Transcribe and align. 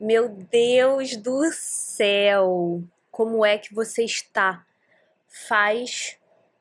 Meu 0.00 0.28
Deus 0.28 1.16
do 1.16 1.52
céu! 1.52 2.82
Como 3.12 3.46
é 3.46 3.56
que 3.56 3.72
você 3.72 4.02
está? 4.02 4.66
Faz 5.28 6.18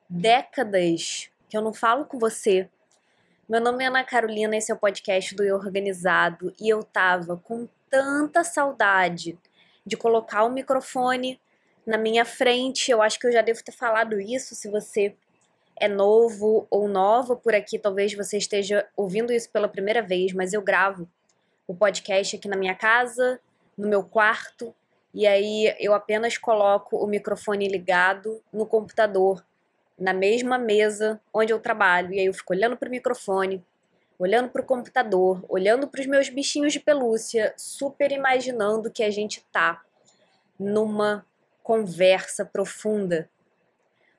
décadas 0.08 1.32
que 1.50 1.58
eu 1.58 1.62
não 1.64 1.74
falo 1.74 2.06
com 2.06 2.20
você. 2.20 2.70
Meu 3.50 3.60
nome 3.60 3.84
é 3.84 3.88
Ana 3.88 4.04
Carolina, 4.04 4.56
esse 4.56 4.72
é 4.72 4.76
o 4.76 4.78
podcast 4.78 5.34
do 5.34 5.44
Eu 5.44 5.56
Organizado 5.56 6.54
e 6.62 6.70
eu 6.70 6.84
tava 6.84 7.36
com 7.36 7.68
tanta 7.90 8.44
saudade 8.44 9.36
de 9.84 9.98
colocar 9.98 10.44
o 10.44 10.52
microfone 10.52 11.42
na 11.88 11.98
minha 11.98 12.26
frente. 12.26 12.92
Eu 12.92 13.02
acho 13.02 13.20
que 13.20 13.26
eu 13.26 13.32
já 13.32 13.42
devo 13.42 13.64
ter 13.64 13.72
falado 13.72 14.22
isso. 14.22 14.54
Se 14.54 14.70
você 14.70 15.16
é 15.76 15.88
novo 15.88 16.68
ou 16.70 16.88
nova 16.88 17.36
por 17.36 17.56
aqui, 17.56 17.80
talvez 17.80 18.14
você 18.14 18.38
esteja 18.38 18.88
ouvindo 18.96 19.34
isso 19.34 19.50
pela 19.50 19.68
primeira 19.68 20.04
vez, 20.04 20.34
mas 20.34 20.54
eu 20.54 20.62
gravo 20.62 21.10
o 21.68 21.76
podcast 21.76 22.36
aqui 22.36 22.48
na 22.48 22.58
minha 22.58 22.76
casa, 22.76 23.40
no 23.78 23.88
meu 23.88 24.04
quarto, 24.04 24.74
e 25.14 25.28
aí 25.28 25.76
eu 25.80 25.94
apenas 25.94 26.38
coloco 26.38 26.98
o 26.98 27.08
microfone 27.08 27.68
ligado 27.68 28.42
no 28.52 28.66
computador, 28.66 29.46
na 29.98 30.14
mesma 30.14 30.58
mesa 30.58 31.22
onde 31.34 31.54
eu 31.54 31.60
trabalho, 31.60 32.14
e 32.14 32.20
aí 32.20 32.26
eu 32.26 32.34
fico 32.34 32.54
olhando 32.54 32.76
para 32.76 32.88
o 32.88 32.92
microfone, 32.92 33.64
olhando 34.18 34.50
para 34.50 34.62
o 34.62 34.66
computador, 34.66 35.44
olhando 35.48 35.88
para 35.88 36.02
os 36.02 36.08
meus 36.08 36.30
bichinhos 36.30 36.74
de 36.74 36.80
pelúcia, 36.80 37.54
super 37.58 38.12
imaginando 38.12 38.92
que 38.92 39.04
a 39.04 39.10
gente 39.10 39.46
tá 39.52 39.82
numa 40.60 41.26
conversa 41.62 42.44
profunda. 42.44 43.30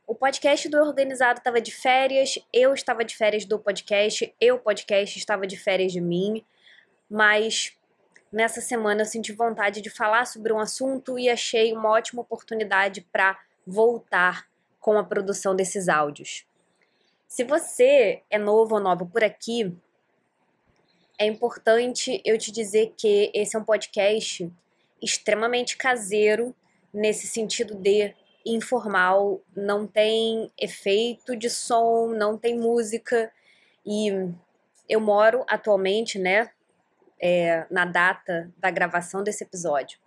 O 0.06 0.14
podcast 0.14 0.68
do 0.68 0.78
Organizado 0.78 1.38
estava 1.38 1.60
de 1.60 1.72
férias, 1.72 2.38
eu 2.52 2.74
estava 2.74 3.04
de 3.04 3.16
férias 3.16 3.44
do 3.44 3.58
podcast, 3.58 4.34
eu, 4.40 4.58
podcast, 4.58 5.18
estava 5.18 5.46
de 5.46 5.56
férias 5.56 5.92
de 5.92 6.00
mim 6.00 6.44
mas 7.14 7.78
nessa 8.32 8.60
semana 8.60 9.02
eu 9.02 9.06
senti 9.06 9.30
vontade 9.30 9.80
de 9.80 9.88
falar 9.88 10.24
sobre 10.24 10.52
um 10.52 10.58
assunto 10.58 11.16
e 11.16 11.30
achei 11.30 11.72
uma 11.72 11.90
ótima 11.90 12.22
oportunidade 12.22 13.02
para 13.12 13.38
voltar 13.64 14.48
com 14.80 14.98
a 14.98 15.04
produção 15.04 15.54
desses 15.54 15.88
áudios. 15.88 16.44
Se 17.28 17.44
você 17.44 18.20
é 18.28 18.36
novo 18.36 18.74
ou 18.74 18.80
nova 18.80 19.06
por 19.06 19.22
aqui, 19.22 19.72
é 21.16 21.24
importante 21.24 22.20
eu 22.24 22.36
te 22.36 22.50
dizer 22.50 22.92
que 22.96 23.30
esse 23.32 23.54
é 23.54 23.60
um 23.60 23.64
podcast 23.64 24.52
extremamente 25.00 25.76
caseiro, 25.76 26.52
nesse 26.92 27.28
sentido 27.28 27.76
de 27.76 28.12
informal, 28.44 29.40
não 29.56 29.86
tem 29.86 30.50
efeito 30.58 31.36
de 31.36 31.48
som, 31.48 32.08
não 32.08 32.36
tem 32.36 32.58
música 32.58 33.32
e 33.86 34.08
eu 34.88 35.00
moro 35.00 35.44
atualmente, 35.46 36.18
né, 36.18 36.50
é, 37.20 37.66
na 37.70 37.84
data 37.84 38.50
da 38.58 38.70
gravação 38.70 39.22
desse 39.22 39.44
episódio. 39.44 39.98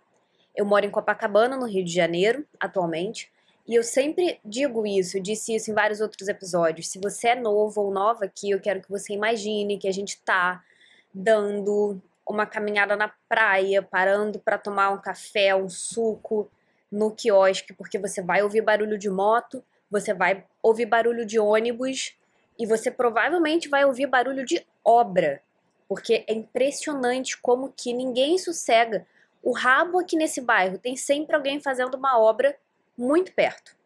Eu 0.54 0.64
moro 0.64 0.84
em 0.84 0.90
Copacabana, 0.90 1.56
no 1.56 1.66
Rio 1.66 1.84
de 1.84 1.92
Janeiro, 1.92 2.46
atualmente, 2.58 3.30
e 3.68 3.74
eu 3.74 3.82
sempre 3.82 4.40
digo 4.42 4.86
isso, 4.86 5.20
disse 5.20 5.54
isso 5.54 5.70
em 5.70 5.74
vários 5.74 6.00
outros 6.00 6.26
episódios. 6.26 6.88
Se 6.88 6.98
você 6.98 7.28
é 7.28 7.34
novo 7.34 7.82
ou 7.82 7.92
nova 7.92 8.24
aqui, 8.24 8.50
eu 8.50 8.60
quero 8.60 8.80
que 8.80 8.88
você 8.88 9.12
imagine 9.12 9.78
que 9.78 9.86
a 9.86 9.92
gente 9.92 10.18
tá 10.22 10.64
dando 11.12 12.00
uma 12.26 12.46
caminhada 12.46 12.96
na 12.96 13.12
praia, 13.28 13.82
parando 13.82 14.38
para 14.38 14.56
tomar 14.56 14.90
um 14.90 15.00
café, 15.00 15.54
um 15.54 15.68
suco 15.68 16.50
no 16.90 17.10
quiosque, 17.10 17.74
porque 17.74 17.98
você 17.98 18.22
vai 18.22 18.42
ouvir 18.42 18.62
barulho 18.62 18.98
de 18.98 19.10
moto, 19.10 19.62
você 19.90 20.14
vai 20.14 20.44
ouvir 20.62 20.86
barulho 20.86 21.26
de 21.26 21.38
ônibus 21.38 22.16
e 22.58 22.66
você 22.66 22.90
provavelmente 22.90 23.68
vai 23.68 23.84
ouvir 23.84 24.06
barulho 24.06 24.46
de 24.46 24.66
obra 24.82 25.42
porque 25.88 26.24
é 26.26 26.34
impressionante 26.34 27.38
como 27.38 27.72
que 27.74 27.92
ninguém 27.94 28.36
sossega. 28.36 29.06
O 29.42 29.52
rabo 29.52 29.98
aqui 29.98 30.16
nesse 30.16 30.40
bairro 30.40 30.78
tem 30.78 30.96
sempre 30.96 31.34
alguém 31.34 31.60
fazendo 31.60 31.94
uma 31.94 32.18
obra 32.18 32.56
muito 32.96 33.32
perto. 33.32 33.76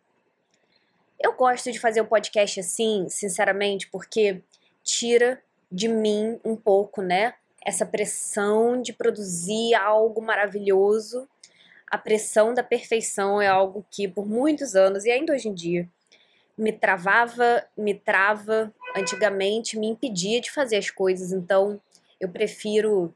Eu 1.20 1.34
gosto 1.34 1.70
de 1.70 1.78
fazer 1.78 2.00
o 2.00 2.04
um 2.04 2.08
podcast 2.08 2.58
assim, 2.58 3.08
sinceramente, 3.08 3.88
porque 3.88 4.42
tira 4.82 5.40
de 5.70 5.86
mim 5.86 6.40
um 6.44 6.56
pouco, 6.56 7.00
né? 7.00 7.34
Essa 7.64 7.86
pressão 7.86 8.82
de 8.82 8.92
produzir 8.92 9.74
algo 9.74 10.20
maravilhoso. 10.20 11.28
A 11.86 11.96
pressão 11.96 12.52
da 12.52 12.64
perfeição 12.64 13.40
é 13.40 13.46
algo 13.46 13.86
que 13.88 14.08
por 14.08 14.26
muitos 14.26 14.74
anos 14.74 15.04
e 15.04 15.10
ainda 15.12 15.32
hoje 15.32 15.48
em 15.48 15.54
dia 15.54 15.88
me 16.56 16.72
travava, 16.72 17.64
me 17.76 17.94
trava, 17.94 18.72
antigamente 18.96 19.78
me 19.78 19.86
impedia 19.86 20.40
de 20.40 20.50
fazer 20.50 20.76
as 20.76 20.90
coisas. 20.90 21.32
Então, 21.32 21.80
eu 22.22 22.28
prefiro 22.28 23.12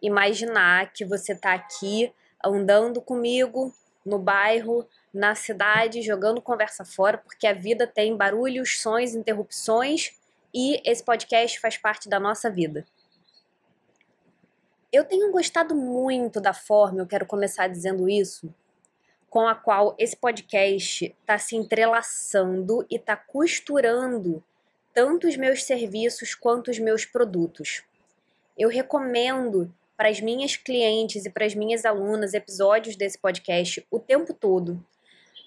imaginar 0.00 0.90
que 0.94 1.04
você 1.04 1.34
está 1.34 1.52
aqui 1.52 2.10
andando 2.42 2.98
comigo 2.98 3.74
no 4.06 4.18
bairro, 4.18 4.88
na 5.12 5.34
cidade, 5.34 6.00
jogando 6.00 6.40
conversa 6.40 6.82
fora, 6.82 7.18
porque 7.18 7.46
a 7.46 7.52
vida 7.52 7.86
tem 7.86 8.16
barulhos, 8.16 8.80
sons, 8.80 9.14
interrupções 9.14 10.18
e 10.54 10.80
esse 10.90 11.04
podcast 11.04 11.60
faz 11.60 11.76
parte 11.76 12.08
da 12.08 12.18
nossa 12.18 12.50
vida. 12.50 12.86
Eu 14.90 15.04
tenho 15.04 15.30
gostado 15.30 15.74
muito 15.74 16.40
da 16.40 16.54
forma, 16.54 17.00
eu 17.00 17.06
quero 17.06 17.26
começar 17.26 17.68
dizendo 17.68 18.08
isso, 18.08 18.48
com 19.28 19.46
a 19.46 19.54
qual 19.54 19.94
esse 19.98 20.16
podcast 20.16 21.04
está 21.04 21.36
se 21.36 21.54
entrelaçando 21.54 22.86
e 22.90 22.96
está 22.96 23.14
costurando 23.14 24.42
tanto 24.94 25.28
os 25.28 25.36
meus 25.36 25.64
serviços 25.64 26.34
quanto 26.34 26.70
os 26.70 26.78
meus 26.78 27.04
produtos. 27.04 27.86
Eu 28.58 28.68
recomendo 28.68 29.72
para 29.96 30.08
as 30.08 30.20
minhas 30.20 30.56
clientes 30.56 31.24
e 31.24 31.30
para 31.30 31.46
as 31.46 31.54
minhas 31.54 31.84
alunas 31.84 32.34
episódios 32.34 32.96
desse 32.96 33.16
podcast 33.16 33.86
o 33.88 34.00
tempo 34.00 34.34
todo. 34.34 34.84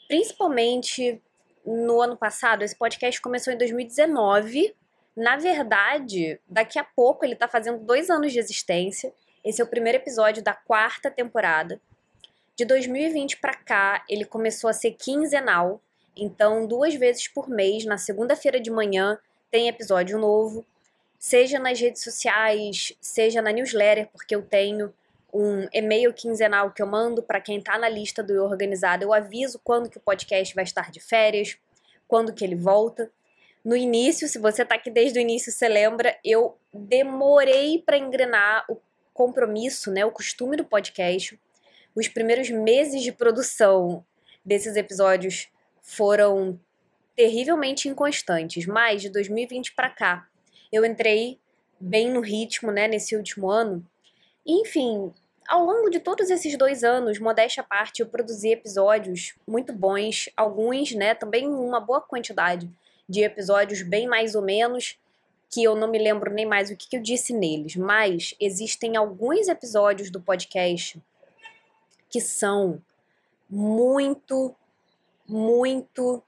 Principalmente 0.08 1.22
no 1.66 2.02
ano 2.02 2.16
passado, 2.16 2.64
esse 2.64 2.76
podcast 2.76 3.22
começou 3.22 3.52
em 3.52 3.58
2019. 3.58 4.74
Na 5.14 5.36
verdade, 5.36 6.40
daqui 6.48 6.80
a 6.80 6.86
pouco 6.86 7.26
ele 7.26 7.34
está 7.34 7.50
fazendo 7.50 7.84
dois 7.84 8.10
anos 8.10 8.32
de 8.32 8.40
existência. 8.40 9.14
Esse 9.44 9.62
é 9.62 9.64
o 9.66 9.68
primeiro 9.68 9.98
episódio 9.98 10.42
da 10.42 10.54
quarta 10.54 11.12
temporada. 11.12 11.82
De 12.56 12.64
2020 12.64 13.42
para 13.42 13.56
cá, 13.56 14.06
ele 14.08 14.24
começou 14.24 14.70
a 14.70 14.74
ser 14.74 14.92
quinzenal. 14.92 15.82
Então, 16.16 16.66
duas 16.66 16.96
vezes 16.96 17.28
por 17.28 17.50
mês, 17.50 17.84
na 17.84 17.98
segunda-feira 17.98 18.60
de 18.60 18.72
manhã, 18.72 19.20
tem 19.50 19.68
episódio 19.68 20.18
novo 20.18 20.66
seja 21.22 21.60
nas 21.60 21.80
redes 21.80 22.02
sociais, 22.02 22.94
seja 23.00 23.44
na 23.44 23.52
newsletter, 23.52 24.10
porque 24.12 24.34
eu 24.34 24.42
tenho 24.42 24.92
um 25.32 25.68
e-mail 25.72 26.12
quinzenal 26.12 26.72
que 26.72 26.82
eu 26.82 26.88
mando 26.88 27.22
para 27.22 27.40
quem 27.40 27.60
está 27.60 27.78
na 27.78 27.88
lista 27.88 28.24
do 28.24 28.44
Organizado. 28.44 29.04
Eu 29.04 29.14
aviso 29.14 29.62
quando 29.64 29.88
que 29.88 30.00
o 30.00 30.02
podcast 30.02 30.56
vai 30.56 30.64
estar 30.64 30.90
de 30.90 31.00
férias, 31.00 31.60
quando 32.08 32.34
que 32.34 32.44
ele 32.44 32.56
volta. 32.56 33.12
No 33.64 33.76
início, 33.76 34.28
se 34.28 34.40
você 34.40 34.64
está 34.64 34.74
aqui 34.74 34.90
desde 34.90 35.20
o 35.20 35.22
início, 35.22 35.52
você 35.52 35.70
lembra, 35.70 36.18
eu 36.26 36.58
demorei 36.74 37.78
para 37.86 38.00
engrenar 38.00 38.66
o 38.68 38.82
compromisso, 39.14 39.92
né, 39.92 40.04
o 40.04 40.12
costume 40.12 40.58
do 40.58 40.66
podcast. 40.66 41.40
Os 41.94 42.08
primeiros 42.08 42.50
meses 42.50 43.04
de 43.04 43.12
produção 43.12 44.04
desses 44.44 44.76
episódios 44.76 45.50
foram 45.84 46.60
terrivelmente 47.16 47.88
inconstantes, 47.88 48.66
mas 48.66 49.04
de 49.04 49.10
2020 49.10 49.76
para 49.76 49.92
cá 49.92 50.31
eu 50.72 50.86
entrei 50.86 51.40
bem 51.80 52.12
no 52.12 52.22
ritmo, 52.22 52.72
né, 52.72 52.88
nesse 52.88 53.16
último 53.16 53.50
ano. 53.50 53.86
Enfim, 54.46 55.14
ao 55.48 55.66
longo 55.66 55.90
de 55.90 56.00
todos 56.00 56.30
esses 56.30 56.58
dois 56.58 56.84
anos, 56.84 57.20
modéstia 57.20 57.62
à 57.62 57.66
parte, 57.66 58.02
eu 58.02 58.08
produzi 58.08 58.50
episódios 58.50 59.34
muito 59.48 59.74
bons, 59.74 60.30
alguns, 60.38 60.94
né, 60.94 61.14
também 61.14 61.48
uma 61.48 61.80
boa 61.80 62.02
quantidade 62.02 62.70
de 63.10 63.22
episódios 63.22 63.82
bem 63.82 64.08
mais 64.08 64.36
ou 64.36 64.42
menos, 64.42 64.98
que 65.50 65.64
eu 65.64 65.76
não 65.76 65.90
me 65.90 66.00
lembro 66.00 66.34
nem 66.34 66.46
mais 66.46 66.70
o 66.70 66.78
que, 66.78 66.88
que 66.88 66.96
eu 66.96 67.02
disse 67.02 67.34
neles, 67.34 67.76
mas 67.76 68.34
existem 68.40 68.96
alguns 68.96 69.50
episódios 69.50 70.10
do 70.10 70.22
podcast 70.22 71.02
que 72.10 72.22
são 72.22 72.82
muito, 73.50 74.56
muito 75.28 76.24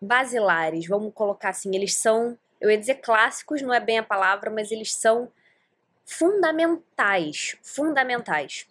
basilares, 0.00 0.86
vamos 0.86 1.14
colocar 1.14 1.50
assim, 1.50 1.74
eles 1.74 1.94
são 1.94 2.36
eu 2.60 2.70
ia 2.70 2.78
dizer 2.78 2.96
clássicos, 2.96 3.62
não 3.62 3.72
é 3.72 3.80
bem 3.80 3.98
a 3.98 4.02
palavra, 4.02 4.50
mas 4.50 4.70
eles 4.70 4.94
são 4.94 5.30
fundamentais, 6.04 7.56
fundamentais. 7.62 8.66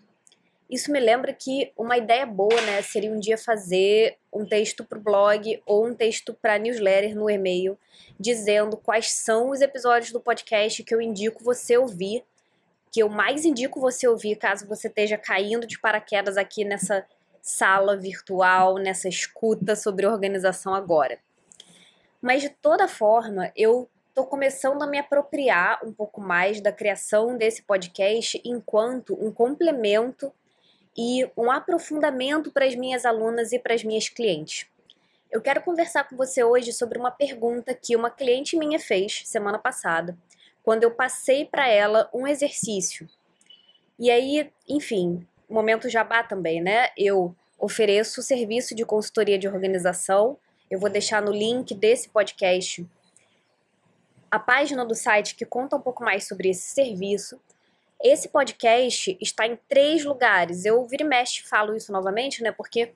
Isso 0.70 0.92
me 0.92 1.00
lembra 1.00 1.34
que 1.34 1.72
uma 1.76 1.98
ideia 1.98 2.28
boa, 2.28 2.62
né, 2.62 2.82
seria 2.84 3.12
um 3.12 3.20
dia 3.20 3.38
fazer 3.38 4.18
um 4.32 4.46
texto 4.46 4.84
para 4.84 5.00
o 5.00 5.02
blog 5.02 5.60
ou 5.66 5.88
um 5.88 5.96
texto 5.96 6.32
para 6.32 6.60
newsletter 6.60 7.16
no 7.16 7.28
e-mail, 7.28 7.76
dizendo 8.20 8.78
quais 8.78 9.12
são 9.12 9.50
os 9.50 9.62
episódios 9.62 10.12
do 10.12 10.20
podcast 10.20 10.84
que 10.84 10.94
eu 10.94 11.02
indico 11.02 11.44
você 11.44 11.76
ouvir, 11.76 12.24
que 12.92 13.02
eu 13.02 13.10
mais 13.10 13.46
indico 13.46 13.80
você 13.80 14.08
ouvir 14.08 14.36
caso 14.36 14.68
você 14.68 14.88
esteja 14.88 15.18
caindo 15.18 15.66
de 15.66 15.80
paraquedas 15.80 16.38
aqui 16.38 16.64
nessa 16.64 17.04
sala 17.42 17.98
virtual, 17.98 18.78
nessa 18.78 19.08
escuta 19.08 19.76
sobre 19.76 20.06
organização 20.06 20.76
agora. 20.76 21.18
Mas 22.22 22.42
de 22.42 22.50
toda 22.50 22.88
forma, 22.88 23.52
eu 23.56 23.90
estou 24.10 24.26
começando 24.26 24.82
a 24.82 24.88
me 24.88 24.98
apropriar 24.98 25.80
um 25.86 25.94
pouco 25.94 26.20
mais 26.20 26.60
da 26.60 26.72
criação 26.72 27.38
desse 27.38 27.62
podcast 27.62 28.42
enquanto 28.44 29.14
um 29.14 29.32
complemento 29.32 30.32
e 30.98 31.30
um 31.38 31.50
aprofundamento 31.50 32.52
para 32.52 32.66
as 32.66 32.76
minhas 32.76 33.06
alunas 33.06 33.54
e 33.54 33.60
para 33.60 33.74
as 33.74 33.84
minhas 33.84 34.10
clientes. 34.10 34.68
Eu 35.32 35.42
quero 35.42 35.62
conversar 35.62 36.06
com 36.06 36.18
você 36.18 36.44
hoje 36.44 36.74
sobre 36.74 36.98
uma 36.98 37.12
pergunta 37.12 37.74
que 37.74 37.96
uma 37.96 38.10
cliente 38.10 38.58
minha 38.58 38.80
fez 38.80 39.22
semana 39.26 39.60
passada, 39.60 40.18
quando 40.64 40.84
eu 40.84 40.92
passei 40.92 41.46
para 41.46 41.70
ela 41.70 42.10
um 42.14 42.28
exercício. 42.28 43.08
E 43.98 44.10
aí, 44.10 44.52
enfim, 44.68 45.26
momento 45.50 45.90
jabá 45.90 46.24
também, 46.24 46.62
né? 46.62 46.90
Eu 46.98 47.36
ofereço 47.58 48.22
serviço 48.22 48.74
de 48.74 48.86
consultoria 48.86 49.38
de 49.38 49.48
organização. 49.48 50.38
Eu 50.70 50.80
vou 50.80 50.90
deixar 50.90 51.22
no 51.22 51.32
link 51.32 51.74
desse 51.74 52.10
podcast 52.10 52.86
a 54.30 54.38
página 54.38 54.86
do 54.86 54.94
site 54.94 55.36
que 55.36 55.46
conta 55.46 55.76
um 55.76 55.82
pouco 55.82 56.04
mais 56.04 56.28
sobre 56.28 56.50
esse 56.50 56.70
serviço. 56.70 57.40
Esse 58.02 58.30
podcast 58.30 59.18
está 59.20 59.48
em 59.48 59.58
três 59.68 60.06
lugares. 60.06 60.66
Eu 60.66 60.86
vira 60.86 61.04
e 61.04 61.08
mexe 61.08 61.42
falo 61.44 61.76
isso 61.76 61.92
novamente, 61.92 62.44
né? 62.44 62.52
Porque 62.52 62.94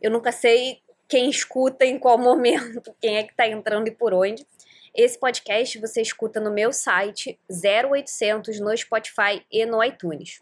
eu 0.00 0.10
nunca 0.10 0.32
sei 0.32 0.80
quem 1.06 1.28
escuta 1.28 1.84
em 1.84 1.98
qual 1.98 2.16
momento, 2.18 2.94
quem 3.00 3.18
é 3.18 3.22
que 3.22 3.32
está 3.32 3.46
entrando 3.46 3.88
e 3.88 3.90
por 3.90 4.14
onde. 4.14 4.46
Esse 4.94 5.18
podcast 5.18 5.78
você 5.78 6.00
escuta 6.00 6.40
no 6.40 6.50
meu 6.50 6.72
site 6.72 7.38
0800 7.50 8.58
no 8.58 8.76
Spotify 8.76 9.44
e 9.52 9.64
no 9.66 9.84
iTunes. 9.84 10.40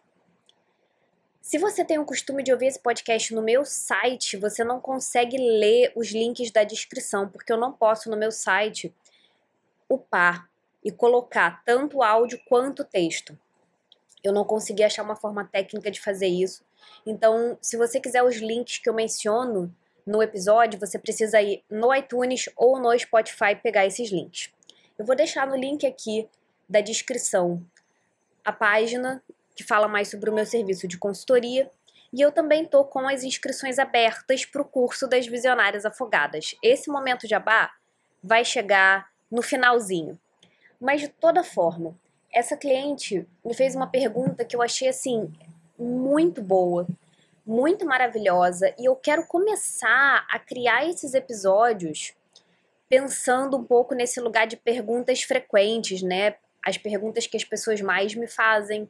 Se 1.49 1.57
você 1.57 1.83
tem 1.83 1.99
o 1.99 2.05
costume 2.05 2.43
de 2.43 2.53
ouvir 2.53 2.67
esse 2.67 2.79
podcast 2.79 3.35
no 3.35 3.41
meu 3.41 3.65
site, 3.65 4.37
você 4.37 4.63
não 4.63 4.79
consegue 4.79 5.39
ler 5.39 5.91
os 5.97 6.11
links 6.11 6.51
da 6.51 6.63
descrição, 6.63 7.27
porque 7.27 7.51
eu 7.51 7.57
não 7.57 7.73
posso 7.73 8.11
no 8.11 8.19
meu 8.19 8.31
site 8.31 8.95
upar 9.89 10.47
e 10.85 10.93
colocar 10.93 11.65
tanto 11.65 12.03
áudio 12.03 12.39
quanto 12.47 12.85
texto. 12.85 13.35
Eu 14.23 14.31
não 14.31 14.45
consegui 14.45 14.85
achar 14.85 15.03
uma 15.03 15.17
forma 15.17 15.43
técnica 15.43 15.91
de 15.91 16.03
fazer 16.03 16.27
isso. 16.27 16.63
Então, 17.07 17.57
se 17.63 17.79
você 17.79 17.99
quiser 17.99 18.23
os 18.23 18.37
links 18.37 18.77
que 18.77 18.91
eu 18.91 18.93
menciono 18.93 19.75
no 20.05 20.23
episódio, 20.23 20.79
você 20.79 20.99
precisa 20.99 21.41
ir 21.41 21.65
no 21.71 21.95
iTunes 21.95 22.51
ou 22.57 22.79
no 22.79 22.93
Spotify 22.99 23.57
pegar 23.57 23.87
esses 23.87 24.11
links. 24.11 24.51
Eu 24.99 25.07
vou 25.07 25.17
deixar 25.17 25.47
no 25.47 25.57
link 25.57 25.87
aqui 25.87 26.29
da 26.69 26.83
descrição 26.83 27.65
a 28.45 28.53
página 28.53 29.23
que 29.59 29.65
fala 29.65 29.89
mais 29.89 30.09
sobre 30.09 30.31
o 30.31 30.33
meu 30.33 30.47
serviço 30.47 30.87
de 30.87 30.97
consultoria. 30.97 31.69
E 32.13 32.21
eu 32.21 32.31
também 32.31 32.63
estou 32.63 32.85
com 32.85 33.09
as 33.09 33.25
inscrições 33.25 33.77
abertas 33.77 34.47
para 34.47 34.63
o 34.63 34.65
curso 34.65 35.09
das 35.09 35.27
Visionárias 35.27 35.85
Afogadas. 35.85 36.55
Esse 36.63 36.89
momento 36.89 37.27
de 37.27 37.35
abá 37.35 37.75
vai 38.23 38.45
chegar 38.45 39.11
no 39.29 39.43
finalzinho. 39.43 40.17
Mas 40.81 41.01
de 41.01 41.09
toda 41.09 41.43
forma, 41.43 41.99
essa 42.33 42.57
cliente 42.57 43.27
me 43.45 43.53
fez 43.53 43.75
uma 43.75 43.89
pergunta 43.89 44.45
que 44.45 44.55
eu 44.55 44.63
achei 44.63 44.87
assim 44.87 45.29
muito 45.77 46.41
boa 46.41 46.87
muito 47.49 47.87
maravilhosa 47.87 48.75
e 48.79 48.85
eu 48.85 48.95
quero 48.95 49.27
começar 49.27 50.27
a 50.31 50.39
criar 50.39 50.87
esses 50.87 51.15
episódios 51.15 52.13
pensando 52.91 53.57
um 53.57 53.65
pouco 53.65 53.95
nesse 53.95 54.21
lugar 54.21 54.47
de 54.47 54.55
perguntas 54.55 55.23
frequentes, 55.23 56.03
né? 56.03 56.35
As 56.63 56.77
perguntas 56.77 57.27
que 57.27 57.39
as 57.39 57.45
pessoas 57.45 57.81
mais 57.81 58.15
me 58.15 58.27
fazem, 58.27 58.87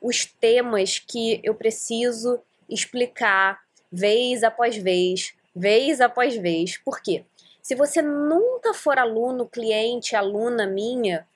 os 0.00 0.24
temas 0.24 0.98
que 0.98 1.40
eu 1.42 1.54
preciso 1.54 2.40
explicar 2.68 3.60
vez 3.90 4.42
após 4.44 4.76
vez, 4.76 5.34
vez 5.54 6.00
após 6.00 6.36
vez. 6.36 6.76
Por 6.78 7.00
quê? 7.00 7.24
Se 7.62 7.74
você 7.74 8.00
nunca 8.00 8.72
for 8.74 8.98
aluno, 8.98 9.46
cliente, 9.46 10.16
aluna 10.16 10.66
minha, 10.66 11.26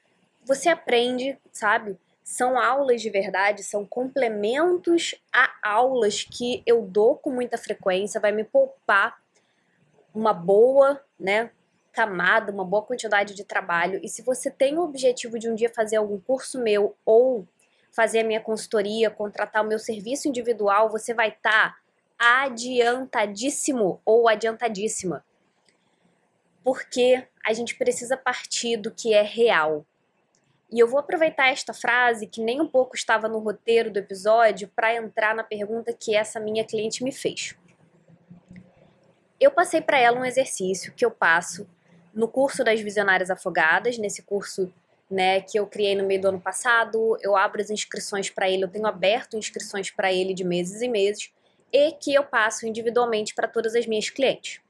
você 0.45 0.69
aprende, 0.69 1.37
sabe? 1.53 1.99
são 2.25 2.59
aulas 2.59 3.03
de 3.03 3.11
verdade, 3.11 3.63
são 3.63 3.85
complementos 3.85 5.15
a 5.33 5.53
aulas 5.63 6.23
que 6.23 6.63
eu 6.65 6.83
dou 6.83 7.17
com 7.17 7.31
muita 7.31 7.59
frequência, 7.59 8.21
vai 8.21 8.33
me 8.33 8.45
poupar 8.45 9.21
uma 10.15 10.33
boa, 10.33 11.01
né, 11.19 11.51
camada, 11.93 12.53
uma 12.53 12.65
boa 12.65 12.83
quantidade 12.83 13.35
de 13.35 13.45
trabalho. 13.45 14.01
E 14.03 14.09
se 14.09 14.23
você 14.23 14.51
tem 14.51 14.79
o 14.79 14.83
objetivo 14.83 15.39
de 15.39 15.49
um 15.49 15.55
dia 15.55 15.71
fazer 15.75 15.97
algum 15.97 16.19
curso 16.19 16.59
meu 16.59 16.97
ou 17.05 17.47
fazer 17.93 18.21
a 18.21 18.25
minha 18.25 18.41
consultoria, 18.41 19.11
contratar 19.11 19.63
o 19.63 19.69
meu 19.69 19.79
serviço 19.79 20.27
individual, 20.27 20.91
você 20.91 21.13
vai 21.13 21.29
estar 21.29 21.77
tá 22.19 22.45
adiantadíssimo 22.45 24.01
ou 24.05 24.29
adiantadíssima. 24.29 25.25
Porque 26.65 27.27
a 27.47 27.53
gente 27.53 27.77
precisa 27.77 28.17
partir 28.17 28.77
do 28.77 28.91
que 28.91 29.13
é 29.13 29.23
real. 29.23 29.85
E 30.71 30.79
eu 30.79 30.89
vou 30.89 30.99
aproveitar 30.99 31.49
esta 31.49 31.75
frase, 31.75 32.27
que 32.27 32.41
nem 32.41 32.61
um 32.61 32.67
pouco 32.67 32.97
estava 32.97 33.29
no 33.29 33.39
roteiro 33.39 33.91
do 33.91 33.99
episódio, 33.99 34.69
para 34.75 34.95
entrar 34.95 35.35
na 35.35 35.45
pergunta 35.45 35.93
que 35.93 36.17
essa 36.17 36.41
minha 36.41 36.65
cliente 36.65 37.05
me 37.05 37.13
fez. 37.13 37.55
Eu 39.39 39.51
passei 39.51 39.83
para 39.83 39.99
ela 39.99 40.19
um 40.19 40.25
exercício 40.25 40.95
que 40.95 41.05
eu 41.05 41.11
passo 41.11 41.69
no 42.15 42.27
curso 42.27 42.65
das 42.65 42.81
Visionárias 42.81 43.31
Afogadas, 43.31 43.99
nesse 43.99 44.23
curso 44.23 44.73
né, 45.13 45.41
que 45.41 45.59
eu 45.59 45.67
criei 45.67 45.95
no 45.95 46.07
meio 46.07 46.21
do 46.21 46.29
ano 46.29 46.41
passado. 46.41 47.17
Eu 47.21 47.37
abro 47.37 47.61
as 47.61 47.71
inscrições 47.71 48.31
para 48.31 48.51
ele, 48.51 48.65
eu 48.65 48.69
tenho 48.69 48.87
aberto 48.87 49.37
inscrições 49.37 49.91
para 49.91 50.13
ele 50.13 50.35
de 50.35 50.45
meses 50.45 50.83
e 50.83 50.89
meses, 50.89 51.31
e 51.73 51.93
que 51.93 52.15
eu 52.15 52.25
passo 52.25 52.67
individualmente 52.67 53.35
para 53.35 53.47
todas 53.47 53.75
as 53.75 53.87
minhas 53.87 54.11
clientes. 54.11 54.61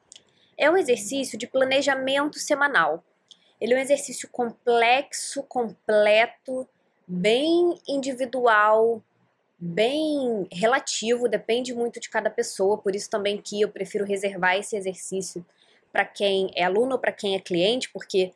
É 0.59 0.71
um 0.71 0.77
exercício 0.77 1.39
de 1.39 1.47
planejamento 1.47 2.39
semanal 2.39 3.03
ele 3.62 3.75
é 3.75 3.77
um 3.77 3.81
exercício 3.81 4.29
complexo, 4.29 5.41
completo, 5.44 6.69
bem 7.06 7.79
individual, 7.87 9.00
bem 9.56 10.49
relativo, 10.50 11.29
depende 11.29 11.73
muito 11.73 12.00
de 12.00 12.11
cada 12.11 12.29
pessoa, 12.29 12.77
por 12.77 12.97
isso 12.97 13.09
também 13.09 13.41
que 13.41 13.61
eu 13.61 13.69
prefiro 13.69 14.05
reservar 14.05 14.56
esse 14.56 14.75
exercício 14.75 15.47
para 15.93 16.05
quem 16.05 16.50
é 16.56 16.65
aluno 16.65 16.95
ou 16.95 16.99
para 16.99 17.12
quem 17.12 17.37
é 17.37 17.38
cliente, 17.38 17.88
porque 17.91 18.33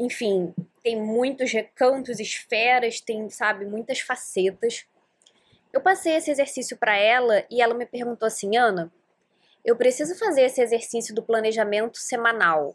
enfim, 0.00 0.54
tem 0.82 1.00
muitos 1.00 1.52
recantos, 1.52 2.18
esferas, 2.18 3.00
tem, 3.00 3.28
sabe, 3.28 3.66
muitas 3.66 4.00
facetas. 4.00 4.86
Eu 5.70 5.80
passei 5.80 6.14
esse 6.14 6.30
exercício 6.30 6.76
para 6.76 6.96
ela 6.96 7.44
e 7.50 7.60
ela 7.60 7.74
me 7.74 7.84
perguntou 7.84 8.26
assim: 8.26 8.56
"Ana, 8.56 8.90
eu 9.62 9.76
preciso 9.76 10.18
fazer 10.18 10.42
esse 10.42 10.60
exercício 10.62 11.14
do 11.14 11.22
planejamento 11.22 11.98
semanal. 11.98 12.74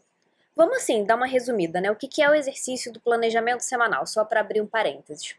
Vamos 0.54 0.78
assim, 0.78 1.04
dar 1.04 1.16
uma 1.16 1.26
resumida, 1.26 1.80
né? 1.80 1.90
O 1.90 1.96
que 1.96 2.22
é 2.22 2.30
o 2.30 2.34
exercício 2.34 2.92
do 2.92 3.00
planejamento 3.00 3.60
semanal? 3.60 4.06
Só 4.06 4.24
para 4.24 4.40
abrir 4.40 4.62
um 4.62 4.66
parênteses. 4.66 5.36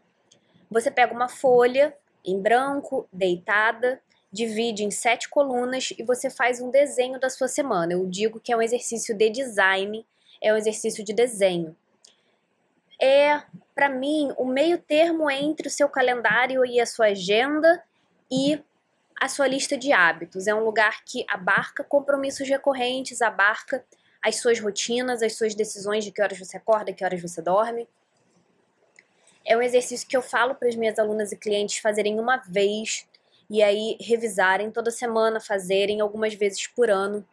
Você 0.69 0.91
pega 0.91 1.13
uma 1.13 1.29
folha 1.29 1.95
em 2.23 2.39
branco, 2.39 3.07
deitada, 3.11 3.99
divide 4.31 4.83
em 4.83 4.91
sete 4.91 5.29
colunas 5.29 5.91
e 5.97 6.03
você 6.03 6.29
faz 6.29 6.61
um 6.61 6.69
desenho 6.69 7.19
da 7.19 7.29
sua 7.29 7.47
semana. 7.47 7.93
Eu 7.93 8.05
digo 8.05 8.39
que 8.39 8.51
é 8.51 8.57
um 8.57 8.61
exercício 8.61 9.15
de 9.15 9.29
design, 9.29 10.05
é 10.41 10.53
um 10.53 10.57
exercício 10.57 11.03
de 11.03 11.13
desenho. 11.13 11.75
É, 13.01 13.41
para 13.75 13.89
mim, 13.89 14.33
o 14.37 14.45
meio 14.45 14.77
termo 14.77 15.29
entre 15.29 15.67
o 15.67 15.71
seu 15.71 15.87
calendário 15.87 16.65
e 16.65 16.79
a 16.79 16.85
sua 16.85 17.07
agenda 17.07 17.83
e 18.31 18.59
a 19.19 19.29
sua 19.29 19.47
lista 19.47 19.77
de 19.77 19.91
hábitos. 19.91 20.47
É 20.47 20.53
um 20.53 20.63
lugar 20.63 21.03
que 21.03 21.25
abarca 21.27 21.83
compromissos 21.83 22.47
recorrentes, 22.47 23.21
abarca 23.21 23.83
as 24.23 24.37
suas 24.37 24.59
rotinas, 24.59 25.21
as 25.21 25.35
suas 25.35 25.55
decisões 25.55 26.03
de 26.03 26.11
que 26.11 26.21
horas 26.21 26.37
você 26.37 26.57
acorda, 26.57 26.93
que 26.93 27.03
horas 27.03 27.21
você 27.21 27.41
dorme. 27.41 27.87
É 29.45 29.55
um 29.55 29.61
exercício 29.61 30.07
que 30.07 30.17
eu 30.17 30.21
falo 30.21 30.55
para 30.55 30.67
as 30.67 30.75
minhas 30.75 30.99
alunas 30.99 31.31
e 31.31 31.37
clientes 31.37 31.77
fazerem 31.77 32.19
uma 32.19 32.37
vez 32.37 33.07
e 33.49 33.63
aí 33.63 33.97
revisarem 34.01 34.69
toda 34.71 34.91
semana, 34.91 35.39
fazerem 35.39 36.01
algumas 36.01 36.33
vezes 36.33 36.67
por 36.67 36.89
ano. 36.89 37.25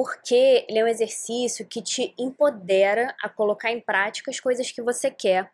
Porque 0.00 0.64
ele 0.66 0.78
é 0.78 0.84
um 0.84 0.88
exercício 0.88 1.66
que 1.66 1.82
te 1.82 2.14
empodera 2.18 3.14
a 3.22 3.28
colocar 3.28 3.70
em 3.70 3.82
prática 3.82 4.30
as 4.30 4.40
coisas 4.40 4.72
que 4.72 4.80
você 4.80 5.10
quer, 5.10 5.52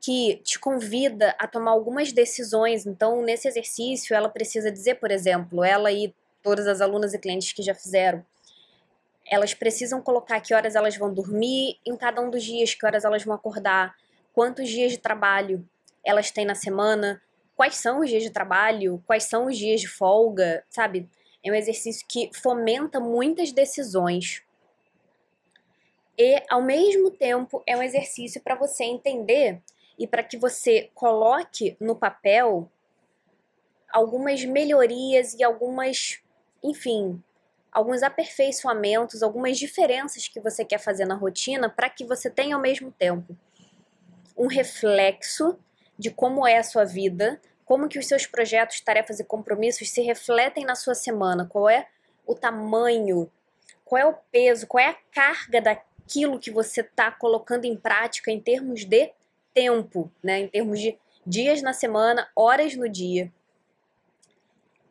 que 0.00 0.36
te 0.44 0.56
convida 0.56 1.34
a 1.36 1.48
tomar 1.48 1.72
algumas 1.72 2.12
decisões. 2.12 2.86
Então, 2.86 3.22
nesse 3.22 3.48
exercício, 3.48 4.14
ela 4.14 4.28
precisa 4.28 4.70
dizer, 4.70 5.00
por 5.00 5.10
exemplo, 5.10 5.64
ela 5.64 5.90
e 5.90 6.14
todas 6.40 6.68
as 6.68 6.80
alunas 6.80 7.12
e 7.12 7.18
clientes 7.18 7.52
que 7.52 7.60
já 7.60 7.74
fizeram, 7.74 8.24
elas 9.28 9.52
precisam 9.52 10.00
colocar 10.00 10.40
que 10.40 10.54
horas 10.54 10.76
elas 10.76 10.96
vão 10.96 11.12
dormir 11.12 11.76
em 11.84 11.96
cada 11.96 12.22
um 12.22 12.30
dos 12.30 12.44
dias, 12.44 12.72
que 12.72 12.86
horas 12.86 13.04
elas 13.04 13.24
vão 13.24 13.34
acordar, 13.34 13.96
quantos 14.32 14.68
dias 14.68 14.92
de 14.92 14.98
trabalho 14.98 15.68
elas 16.04 16.30
têm 16.30 16.44
na 16.44 16.54
semana, 16.54 17.20
quais 17.56 17.74
são 17.74 17.98
os 17.98 18.08
dias 18.08 18.22
de 18.22 18.30
trabalho, 18.30 19.02
quais 19.08 19.24
são 19.24 19.46
os 19.46 19.58
dias 19.58 19.80
de 19.80 19.88
folga, 19.88 20.62
sabe? 20.70 21.10
É 21.42 21.50
um 21.50 21.54
exercício 21.54 22.06
que 22.08 22.30
fomenta 22.34 23.00
muitas 23.00 23.52
decisões. 23.52 24.42
E, 26.16 26.42
ao 26.50 26.62
mesmo 26.62 27.10
tempo, 27.10 27.62
é 27.66 27.76
um 27.76 27.82
exercício 27.82 28.40
para 28.42 28.54
você 28.54 28.84
entender 28.84 29.60
e 29.98 30.06
para 30.06 30.22
que 30.22 30.36
você 30.36 30.90
coloque 30.94 31.76
no 31.80 31.96
papel 31.96 32.70
algumas 33.90 34.44
melhorias 34.44 35.34
e 35.34 35.42
algumas, 35.42 36.20
enfim, 36.62 37.22
alguns 37.72 38.02
aperfeiçoamentos, 38.02 39.22
algumas 39.22 39.58
diferenças 39.58 40.28
que 40.28 40.40
você 40.40 40.64
quer 40.64 40.78
fazer 40.78 41.04
na 41.04 41.14
rotina 41.14 41.68
para 41.68 41.88
que 41.88 42.04
você 42.04 42.30
tenha 42.30 42.54
ao 42.54 42.60
mesmo 42.60 42.90
tempo 42.90 43.36
um 44.36 44.46
reflexo 44.46 45.58
de 45.98 46.10
como 46.10 46.46
é 46.46 46.56
a 46.58 46.64
sua 46.64 46.84
vida, 46.84 47.40
como 47.70 47.88
que 47.88 48.00
os 48.00 48.08
seus 48.08 48.26
projetos, 48.26 48.80
tarefas 48.80 49.20
e 49.20 49.24
compromissos 49.24 49.90
se 49.90 50.02
refletem 50.02 50.64
na 50.64 50.74
sua 50.74 50.92
semana, 50.92 51.46
qual 51.46 51.70
é 51.70 51.86
o 52.26 52.34
tamanho, 52.34 53.30
qual 53.84 54.02
é 54.02 54.04
o 54.04 54.14
peso, 54.32 54.66
qual 54.66 54.82
é 54.82 54.88
a 54.88 54.98
carga 55.12 55.60
daquilo 55.60 56.40
que 56.40 56.50
você 56.50 56.80
está 56.80 57.12
colocando 57.12 57.66
em 57.66 57.76
prática 57.76 58.32
em 58.32 58.40
termos 58.40 58.84
de 58.84 59.12
tempo, 59.54 60.10
né? 60.20 60.40
Em 60.40 60.48
termos 60.48 60.80
de 60.80 60.98
dias 61.24 61.62
na 61.62 61.72
semana, 61.72 62.28
horas 62.34 62.74
no 62.74 62.88
dia. 62.88 63.32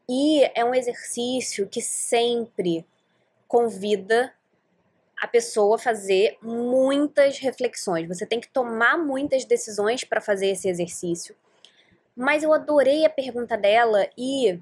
E 0.07 0.49
é 0.55 0.63
um 0.63 0.73
exercício 0.73 1.67
que 1.67 1.81
sempre 1.81 2.85
convida 3.45 4.33
a 5.21 5.27
pessoa 5.27 5.75
a 5.75 5.79
fazer 5.79 6.37
muitas 6.41 7.39
reflexões. 7.39 8.07
Você 8.07 8.25
tem 8.25 8.39
que 8.39 8.47
tomar 8.47 8.97
muitas 8.97 9.43
decisões 9.43 10.05
para 10.05 10.21
fazer 10.21 10.47
esse 10.47 10.69
exercício. 10.69 11.35
Mas 12.15 12.43
eu 12.43 12.53
adorei 12.53 13.05
a 13.05 13.09
pergunta 13.09 13.57
dela 13.57 14.07
e, 14.17 14.59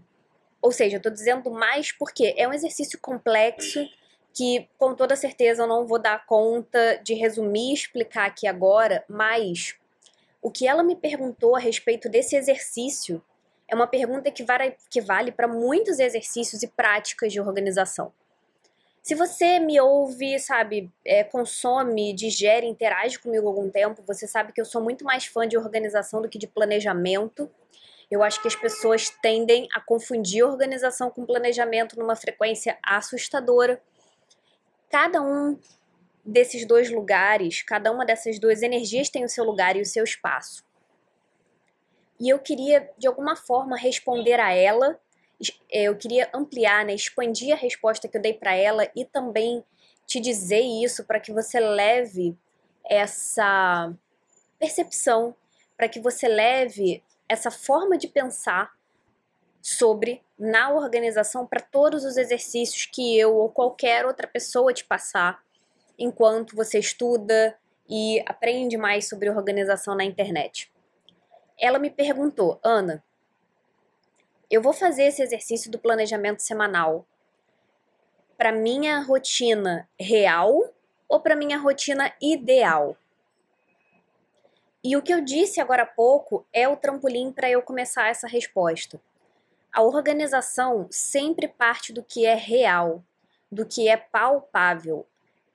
ou 0.61 0.71
seja, 0.71 0.97
eu 0.97 1.01
tô 1.01 1.09
dizendo 1.09 1.49
mais 1.49 1.91
porque 1.91 2.33
é 2.37 2.47
um 2.47 2.53
exercício 2.53 2.99
complexo 3.01 3.87
que 4.33 4.69
com 4.77 4.93
toda 4.93 5.15
certeza 5.15 5.63
eu 5.63 5.67
não 5.67 5.87
vou 5.87 5.97
dar 5.97 6.25
conta 6.25 6.99
de 7.03 7.15
resumir 7.15 7.71
e 7.71 7.73
explicar 7.73 8.27
aqui 8.27 8.45
agora, 8.45 9.03
mas 9.09 9.75
o 10.41 10.51
que 10.51 10.67
ela 10.67 10.83
me 10.83 10.95
perguntou 10.95 11.55
a 11.55 11.59
respeito 11.59 12.07
desse 12.07 12.35
exercício 12.35 13.23
é 13.67 13.75
uma 13.75 13.87
pergunta 13.87 14.31
que 14.31 14.43
vale, 14.43 14.75
que 14.89 15.01
vale 15.01 15.31
para 15.31 15.47
muitos 15.47 15.99
exercícios 15.99 16.61
e 16.61 16.67
práticas 16.67 17.33
de 17.33 17.41
organização. 17.41 18.13
Se 19.07 19.15
você 19.15 19.57
me 19.57 19.79
ouve, 19.79 20.37
sabe, 20.37 20.91
é, 21.05 21.23
consome, 21.23 22.11
digere, 22.11 22.67
interage 22.67 23.17
comigo 23.17 23.47
algum 23.47 23.69
tempo, 23.69 24.03
você 24.05 24.27
sabe 24.27 24.51
que 24.51 24.59
eu 24.59 24.65
sou 24.65 24.83
muito 24.83 25.05
mais 25.05 25.25
fã 25.25 25.47
de 25.47 25.57
organização 25.57 26.21
do 26.21 26.27
que 26.27 26.37
de 26.37 26.45
planejamento. 26.45 27.49
Eu 28.11 28.21
acho 28.21 28.41
que 28.41 28.49
as 28.49 28.55
pessoas 28.57 29.09
tendem 29.21 29.65
a 29.73 29.79
confundir 29.79 30.43
organização 30.43 31.09
com 31.09 31.25
planejamento 31.25 31.97
numa 31.97 32.17
frequência 32.17 32.77
assustadora. 32.83 33.81
Cada 34.89 35.21
um 35.21 35.57
desses 36.25 36.67
dois 36.67 36.91
lugares, 36.91 37.61
cada 37.61 37.89
uma 37.93 38.05
dessas 38.05 38.37
duas 38.37 38.61
energias 38.61 39.07
tem 39.07 39.23
o 39.23 39.29
seu 39.29 39.45
lugar 39.45 39.77
e 39.77 39.81
o 39.81 39.85
seu 39.85 40.03
espaço. 40.03 40.65
E 42.19 42.27
eu 42.27 42.39
queria, 42.39 42.91
de 42.97 43.07
alguma 43.07 43.37
forma, 43.37 43.77
responder 43.77 44.37
a 44.37 44.51
ela. 44.51 44.99
É, 45.71 45.83
eu 45.83 45.95
queria 45.95 46.29
ampliar, 46.33 46.85
né, 46.85 46.93
expandir 46.93 47.53
a 47.53 47.57
resposta 47.57 48.07
que 48.07 48.17
eu 48.17 48.21
dei 48.21 48.33
para 48.33 48.55
ela 48.55 48.89
e 48.95 49.05
também 49.05 49.63
te 50.05 50.19
dizer 50.19 50.61
isso 50.61 51.03
para 51.03 51.19
que 51.19 51.31
você 51.31 51.59
leve 51.59 52.35
essa 52.89 53.93
percepção, 54.57 55.35
para 55.75 55.87
que 55.89 55.99
você 55.99 56.27
leve 56.27 57.03
essa 57.27 57.51
forma 57.51 57.97
de 57.97 58.07
pensar 58.07 58.71
sobre 59.61 60.23
na 60.39 60.71
organização 60.71 61.45
para 61.45 61.59
todos 61.59 62.05
os 62.05 62.15
exercícios 62.15 62.85
que 62.85 63.17
eu 63.19 63.35
ou 63.35 63.49
qualquer 63.49 64.05
outra 64.05 64.27
pessoa 64.27 64.73
te 64.73 64.85
passar 64.85 65.43
enquanto 65.99 66.55
você 66.55 66.79
estuda 66.79 67.57
e 67.89 68.23
aprende 68.25 68.77
mais 68.77 69.09
sobre 69.09 69.29
organização 69.29 69.95
na 69.95 70.03
internet. 70.03 70.71
Ela 71.59 71.79
me 71.79 71.89
perguntou, 71.89 72.59
Ana, 72.63 73.03
eu 74.49 74.61
vou 74.61 74.73
fazer 74.73 75.03
esse 75.03 75.21
exercício 75.21 75.69
do 75.69 75.79
planejamento 75.79 76.41
semanal 76.41 77.05
para 78.37 78.51
minha 78.51 78.99
rotina 79.01 79.89
real 79.99 80.73
ou 81.09 81.19
para 81.19 81.35
minha 81.35 81.57
rotina 81.57 82.13
ideal? 82.21 82.95
E 84.83 84.95
o 84.95 85.01
que 85.01 85.13
eu 85.13 85.21
disse 85.21 85.59
agora 85.59 85.83
há 85.83 85.87
pouco 85.87 86.45
é 86.53 86.67
o 86.67 86.77
trampolim 86.77 87.31
para 87.31 87.49
eu 87.49 87.61
começar 87.61 88.09
essa 88.09 88.27
resposta. 88.27 89.01
A 89.73 89.81
organização 89.81 90.87
sempre 90.89 91.47
parte 91.47 91.91
do 91.91 92.03
que 92.03 92.25
é 92.25 92.35
real, 92.35 93.03
do 93.51 93.65
que 93.65 93.89
é 93.89 93.97
palpável, 93.97 95.05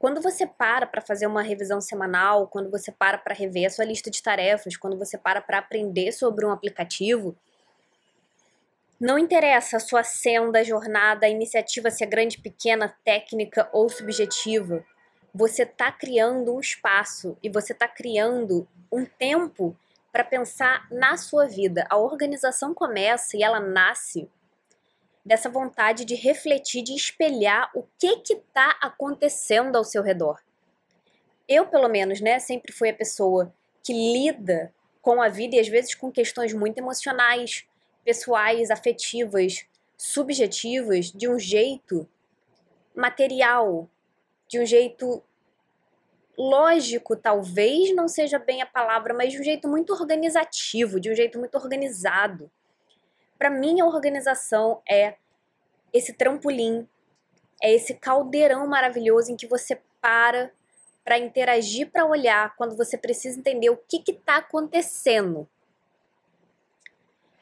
quando 0.03 0.21
você 0.21 0.45
para 0.45 0.85
para 0.85 1.01
fazer 1.01 1.29
uma 1.29 1.43
revisão 1.43 1.81
semanal, 1.81 2.49
quando 2.49 2.69
você 2.69 2.91
para 2.91 3.17
para 3.17 3.33
rever 3.33 3.67
a 3.67 3.71
sua 3.71 3.85
lista 3.85 4.11
de 4.11 4.21
tarefas, 4.21 4.77
quando 4.77 4.99
você 4.99 5.17
para 5.17 5.41
para 5.41 5.59
aprender 5.59 6.11
sobre 6.11 6.45
um 6.45 6.51
aplicativo, 6.51 7.37
não 9.03 9.19
interessa 9.19 9.79
a 9.79 9.81
sua 9.81 10.05
senda, 10.05 10.63
jornada, 10.63 11.27
iniciativa 11.27 11.91
se 11.91 12.05
é 12.05 12.07
grande, 12.07 12.39
pequena, 12.39 12.97
técnica 13.05 13.69
ou 13.73 13.89
subjetiva. 13.89 14.85
Você 15.35 15.65
está 15.65 15.91
criando 15.91 16.55
um 16.55 16.61
espaço 16.61 17.37
e 17.43 17.49
você 17.49 17.73
está 17.73 17.89
criando 17.89 18.65
um 18.93 19.05
tempo 19.05 19.77
para 20.13 20.23
pensar 20.23 20.87
na 20.89 21.17
sua 21.17 21.49
vida. 21.49 21.85
A 21.91 21.97
organização 21.97 22.73
começa 22.73 23.37
e 23.37 23.43
ela 23.43 23.59
nasce 23.59 24.31
dessa 25.27 25.51
vontade 25.51 26.05
de 26.05 26.15
refletir, 26.15 26.85
de 26.85 26.95
espelhar 26.95 27.73
o 27.75 27.85
que 27.99 28.19
que 28.19 28.37
tá 28.55 28.79
acontecendo 28.81 29.75
ao 29.75 29.83
seu 29.83 30.05
redor. 30.05 30.39
Eu, 31.49 31.67
pelo 31.67 31.89
menos, 31.89 32.21
né, 32.21 32.39
sempre 32.39 32.71
fui 32.71 32.91
a 32.91 32.95
pessoa 32.95 33.53
que 33.83 33.93
lida 33.93 34.73
com 35.01 35.21
a 35.21 35.29
vida 35.29 35.57
e 35.57 35.59
às 35.59 35.67
vezes 35.67 35.93
com 35.93 36.13
questões 36.13 36.55
muito 36.55 36.79
emocionais, 36.79 37.67
pessoais, 38.05 38.71
afetivas, 38.71 39.67
subjetivas, 39.97 41.11
de 41.13 41.29
um 41.29 41.39
jeito 41.39 42.09
material, 42.95 43.89
de 44.49 44.61
um 44.61 44.67
jeito 44.67 45.23
lógico, 46.37 47.15
talvez 47.15 47.95
não 47.95 48.09
seja 48.09 48.39
bem 48.39 48.63
a 48.63 48.67
palavra, 48.67 49.15
mas 49.15 49.33
de 49.33 49.41
um 49.41 49.45
jeito 49.45 49.69
muito 49.69 49.93
organizativo, 49.93 50.99
de 50.99 51.11
um 51.11 51.15
jeito 51.15 51.39
muito 51.39 51.55
organizado. 51.57 52.51
Para 53.39 53.51
mim, 53.51 53.81
a 53.81 53.87
organização 53.87 54.83
é 54.89 55.17
esse 55.93 56.13
trampolim, 56.13 56.89
é 57.63 57.73
esse 57.73 57.95
caldeirão 57.95 58.67
maravilhoso 58.67 59.31
em 59.31 59.37
que 59.37 59.47
você 59.47 59.81
para 60.01 60.51
para 61.05 61.19
interagir, 61.19 61.91
para 61.91 62.07
olhar, 62.07 62.55
quando 62.57 62.77
você 62.77 62.97
precisa 62.97 63.39
entender 63.39 63.71
o 63.71 63.77
que 63.77 64.03
está 64.09 64.37
acontecendo. 64.37 65.49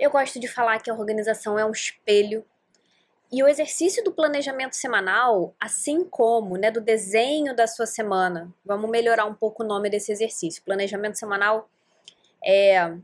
Eu 0.00 0.10
gosto 0.10 0.40
de 0.40 0.48
falar 0.48 0.80
que 0.80 0.90
a 0.90 0.94
organização 0.94 1.58
é 1.58 1.64
um 1.64 1.72
espelho 1.72 2.42
e 3.30 3.42
o 3.42 3.46
exercício 3.46 4.02
do 4.02 4.10
planejamento 4.10 4.74
semanal, 4.74 5.54
assim 5.60 6.02
como 6.04 6.56
né, 6.56 6.70
do 6.70 6.80
desenho 6.80 7.54
da 7.54 7.66
sua 7.66 7.84
semana, 7.84 8.50
vamos 8.64 8.90
melhorar 8.90 9.26
um 9.26 9.34
pouco 9.34 9.62
o 9.62 9.66
nome 9.66 9.90
desse 9.90 10.10
exercício. 10.10 10.64
Planejamento 10.64 11.18
semanal 11.18 11.68
é 12.42 12.96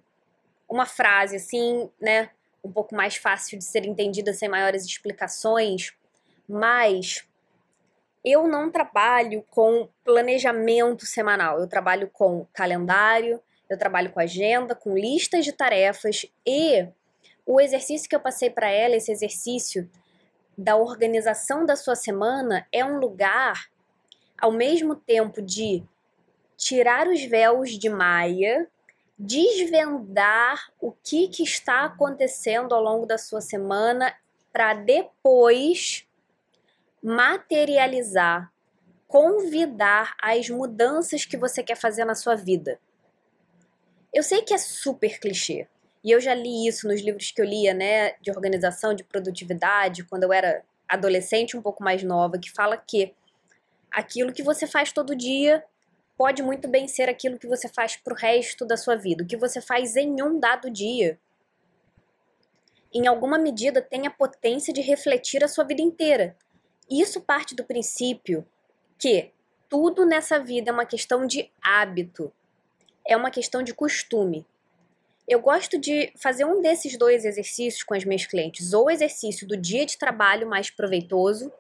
uma 0.67 0.87
frase 0.87 1.37
assim, 1.37 1.91
né? 2.01 2.31
um 2.65 2.73
pouco 2.73 2.95
mais 2.95 3.15
fácil 3.17 3.59
de 3.59 3.65
ser 3.65 3.85
entendida 3.85 4.33
sem 4.33 4.49
maiores 4.49 4.83
explicações, 4.87 5.93
mas 6.49 7.29
eu 8.25 8.49
não 8.49 8.71
trabalho 8.71 9.45
com 9.51 9.87
planejamento 10.03 11.05
semanal, 11.05 11.61
eu 11.61 11.69
trabalho 11.69 12.09
com 12.11 12.47
calendário, 12.55 13.39
eu 13.69 13.79
trabalho 13.79 14.11
com 14.11 14.21
agenda, 14.21 14.75
com 14.75 14.97
listas 14.97 15.45
de 15.45 15.53
tarefas 15.53 16.27
e 16.47 16.87
o 17.45 17.61
exercício 17.61 18.09
que 18.09 18.17
eu 18.17 18.21
passei 18.21 18.51
para 18.51 18.71
ela, 18.71 18.97
esse 18.97 19.13
exercício 19.13 19.89
da 20.57 20.77
organização 20.77 21.67
da 21.67 21.77
sua 21.77 21.95
semana, 21.95 22.67
é 22.73 22.85
um 22.85 22.99
lugar 22.99 23.69
ao 24.39 24.53
mesmo 24.53 24.95
tempo 24.95 25.41
de 25.43 25.83
tirar 26.57 27.07
os 27.09 27.23
véus 27.23 27.79
de 27.79 27.89
Maia 27.89 28.69
desvendar 29.19 30.71
o 30.81 30.93
que, 30.93 31.29
que 31.29 31.43
está 31.43 31.85
acontecendo 31.85 32.75
ao 32.75 32.83
longo 32.83 33.07
da 33.07 33.17
sua 33.17 33.41
semana 33.41 34.15
para 34.53 34.75
depois 34.75 36.07
materializar, 37.03 38.53
convidar 39.09 40.15
as 40.21 40.51
mudanças 40.51 41.25
que 41.25 41.37
você 41.37 41.63
quer 41.63 41.77
fazer 41.77 42.05
na 42.05 42.15
sua 42.15 42.35
vida. 42.35 42.79
Eu 44.13 44.23
sei 44.23 44.43
que 44.43 44.55
é 44.55 44.59
super 44.59 45.19
clichê, 45.21 45.67
e 46.03 46.11
eu 46.11 46.21
já 46.21 46.35
li 46.35 46.69
isso 46.69 46.87
nos 46.87 47.01
livros 47.01 47.31
que 47.31 47.41
eu 47.41 47.45
lia, 47.45 47.75
né, 47.75 48.13
de 48.21 48.31
organização, 48.31 48.95
de 48.95 49.03
produtividade, 49.03 50.05
quando 50.05 50.23
eu 50.23 50.33
era 50.33 50.65
adolescente 50.89 51.57
um 51.57 51.63
pouco 51.63 51.83
mais 51.83 52.03
nova, 52.03 52.39
que 52.39 52.51
fala 52.51 52.77
que 52.77 53.13
aquilo 53.91 54.33
que 54.33 54.43
você 54.43 54.67
faz 54.67 54.93
todo 54.93 55.17
dia 55.17 55.65
pode 56.17 56.43
muito 56.43 56.69
bem 56.69 56.87
ser 56.87 57.09
aquilo 57.09 57.39
que 57.39 57.47
você 57.47 57.69
faz 57.69 57.97
para 57.97 58.15
o 58.15 58.17
resto 58.17 58.65
da 58.65 58.77
sua 58.77 58.95
vida, 58.95 59.25
o 59.25 59.27
que 59.27 59.37
você 59.37 59.61
faz 59.61 59.97
em 59.97 60.23
um 60.23 60.39
dado 60.39 60.71
dia. 60.71 61.19
Em 62.95 63.07
alguma 63.07 63.37
medida, 63.37 63.83
tem 63.83 64.07
a 64.07 64.11
potência 64.11 64.73
de 64.73 64.81
refletir 64.81 65.45
a 65.45 65.49
sua 65.49 65.65
vida 65.65 65.83
inteira. 65.83 66.37
Isso 66.89 67.21
parte 67.21 67.55
do 67.55 67.65
princípio 67.65 68.47
que 68.99 69.33
tudo 69.69 70.07
nessa 70.07 70.39
vida 70.39 70.71
é 70.71 70.73
uma 70.73 70.87
questão 70.87 71.27
de 71.27 71.51
hábito, 71.61 72.33
é 73.07 73.17
uma 73.17 73.31
questão 73.31 73.63
de 73.63 73.75
costume. 73.75 74.47
Eu 75.29 75.41
gosto 75.41 75.79
de 75.79 76.13
fazer 76.17 76.45
um 76.45 76.63
desses 76.63 76.97
dois 76.97 77.25
exercícios 77.25 77.83
com 77.83 77.95
as 77.95 78.05
minhas 78.05 78.27
clientes, 78.27 78.73
ou 78.73 78.87
o 78.87 78.91
exercício 78.91 79.47
do 79.47 79.57
dia 79.57 79.85
de 79.85 79.99
trabalho 79.99 80.49
mais 80.49 80.71
proveitoso, 80.71 81.53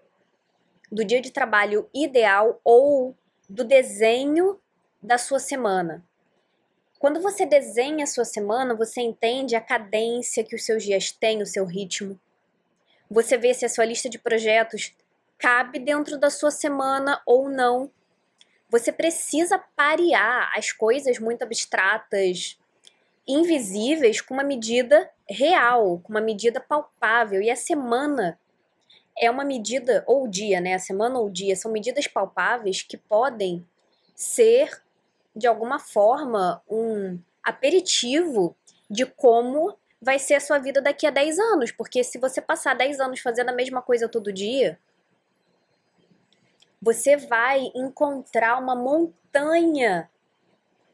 do 0.90 1.04
dia 1.04 1.20
de 1.20 1.32
trabalho 1.32 1.88
ideal 1.92 2.60
ou 2.62 3.14
do 3.48 3.64
desenho 3.64 4.60
da 5.02 5.18
sua 5.18 5.38
semana. 5.38 6.04
Quando 6.98 7.20
você 7.20 7.44
desenha 7.44 8.04
a 8.04 8.06
sua 8.06 8.24
semana, 8.24 8.74
você 8.74 9.00
entende 9.00 9.54
a 9.54 9.60
cadência 9.60 10.44
que 10.44 10.54
os 10.56 10.64
seus 10.64 10.82
dias 10.82 11.10
têm, 11.10 11.42
o 11.42 11.46
seu 11.46 11.64
ritmo. 11.64 12.18
Você 13.10 13.36
vê 13.36 13.52
se 13.52 13.64
a 13.64 13.68
sua 13.68 13.84
lista 13.84 14.08
de 14.08 14.18
projetos 14.18 14.94
cabe 15.38 15.78
dentro 15.78 16.18
da 16.18 16.30
sua 16.30 16.50
semana 16.50 17.20
ou 17.26 17.48
não. 17.48 17.90
Você 18.68 18.90
precisa 18.92 19.58
parear 19.76 20.50
as 20.56 20.72
coisas 20.72 21.18
muito 21.18 21.42
abstratas, 21.42 22.58
invisíveis, 23.26 24.20
com 24.20 24.34
uma 24.34 24.44
medida 24.44 25.10
real, 25.28 26.00
com 26.00 26.10
uma 26.10 26.20
medida 26.20 26.60
palpável. 26.60 27.40
E 27.40 27.50
a 27.50 27.56
semana 27.56 28.38
é 29.18 29.30
uma 29.30 29.44
medida, 29.44 30.04
ou 30.06 30.24
o 30.24 30.28
dia, 30.28 30.60
né? 30.60 30.74
A 30.74 30.78
semana 30.78 31.18
ou 31.18 31.26
o 31.26 31.30
dia, 31.30 31.56
são 31.56 31.70
medidas 31.70 32.06
palpáveis 32.06 32.82
que 32.82 32.96
podem 32.96 33.66
ser, 34.14 34.82
de 35.34 35.46
alguma 35.46 35.78
forma, 35.78 36.62
um 36.68 37.18
aperitivo 37.42 38.56
de 38.90 39.06
como 39.06 39.76
vai 40.00 40.18
ser 40.18 40.34
a 40.34 40.40
sua 40.40 40.58
vida 40.58 40.80
daqui 40.80 41.06
a 41.06 41.10
10 41.10 41.38
anos. 41.38 41.72
Porque 41.72 42.04
se 42.04 42.18
você 42.18 42.40
passar 42.40 42.74
10 42.74 43.00
anos 43.00 43.20
fazendo 43.20 43.50
a 43.50 43.54
mesma 43.54 43.80
coisa 43.80 44.08
todo 44.08 44.32
dia, 44.32 44.78
você 46.86 47.16
vai 47.16 47.72
encontrar 47.74 48.62
uma 48.62 48.76
montanha 48.76 50.08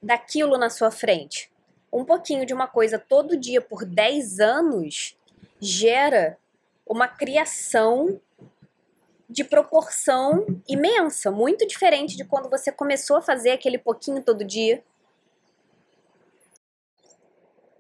daquilo 0.03 0.57
na 0.57 0.71
sua 0.71 0.91
frente. 0.91 1.53
Um 1.93 2.03
pouquinho 2.03 2.47
de 2.47 2.55
uma 2.55 2.67
coisa 2.67 2.99
todo 2.99 3.37
dia 3.37 3.61
por 3.61 3.85
10 3.85 4.41
anos 4.41 5.15
gera 5.61 6.39
uma 6.87 7.07
criação 7.07 8.19
de 9.29 9.45
proporção 9.45 10.47
imensa, 10.67 11.31
muito 11.31 11.67
diferente 11.67 12.17
de 12.17 12.25
quando 12.25 12.49
você 12.49 12.73
começou 12.73 13.19
a 13.19 13.23
fazer 13.23 13.51
aquele 13.51 13.77
pouquinho 13.77 14.23
todo 14.23 14.47
dia. 14.47 14.83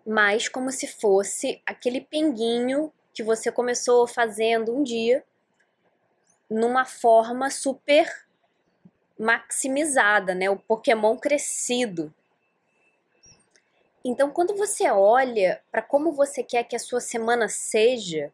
Mas 0.07 0.49
como 0.49 0.71
se 0.71 0.87
fosse 0.87 1.63
aquele 1.65 2.03
pinguinho 2.03 2.93
que 3.15 3.23
você 3.23 3.51
começou 3.51 4.07
fazendo 4.07 4.77
um 4.77 4.83
dia 4.83 5.25
numa 6.53 6.85
forma 6.85 7.51
super 7.51 8.07
maximizada, 9.19 10.35
né? 10.35 10.51
O 10.51 10.59
Pokémon 10.59 11.17
crescido. 11.17 12.13
Então, 14.05 14.31
quando 14.31 14.55
você 14.57 14.91
olha 14.91 15.63
para 15.71 15.81
como 15.81 16.13
você 16.13 16.43
quer 16.43 16.65
que 16.65 16.77
a 16.77 16.79
sua 16.79 17.01
semana 17.01 17.49
seja, 17.49 18.33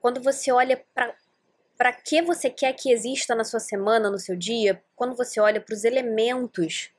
quando 0.00 0.20
você 0.20 0.50
olha 0.52 0.84
para 0.92 1.92
que 1.92 2.20
você 2.20 2.50
quer 2.50 2.72
que 2.74 2.90
exista 2.90 3.34
na 3.34 3.44
sua 3.44 3.60
semana, 3.60 4.10
no 4.10 4.18
seu 4.18 4.36
dia, 4.36 4.82
quando 4.96 5.16
você 5.16 5.40
olha 5.40 5.60
para 5.60 5.74
os 5.74 5.84
elementos, 5.84 6.90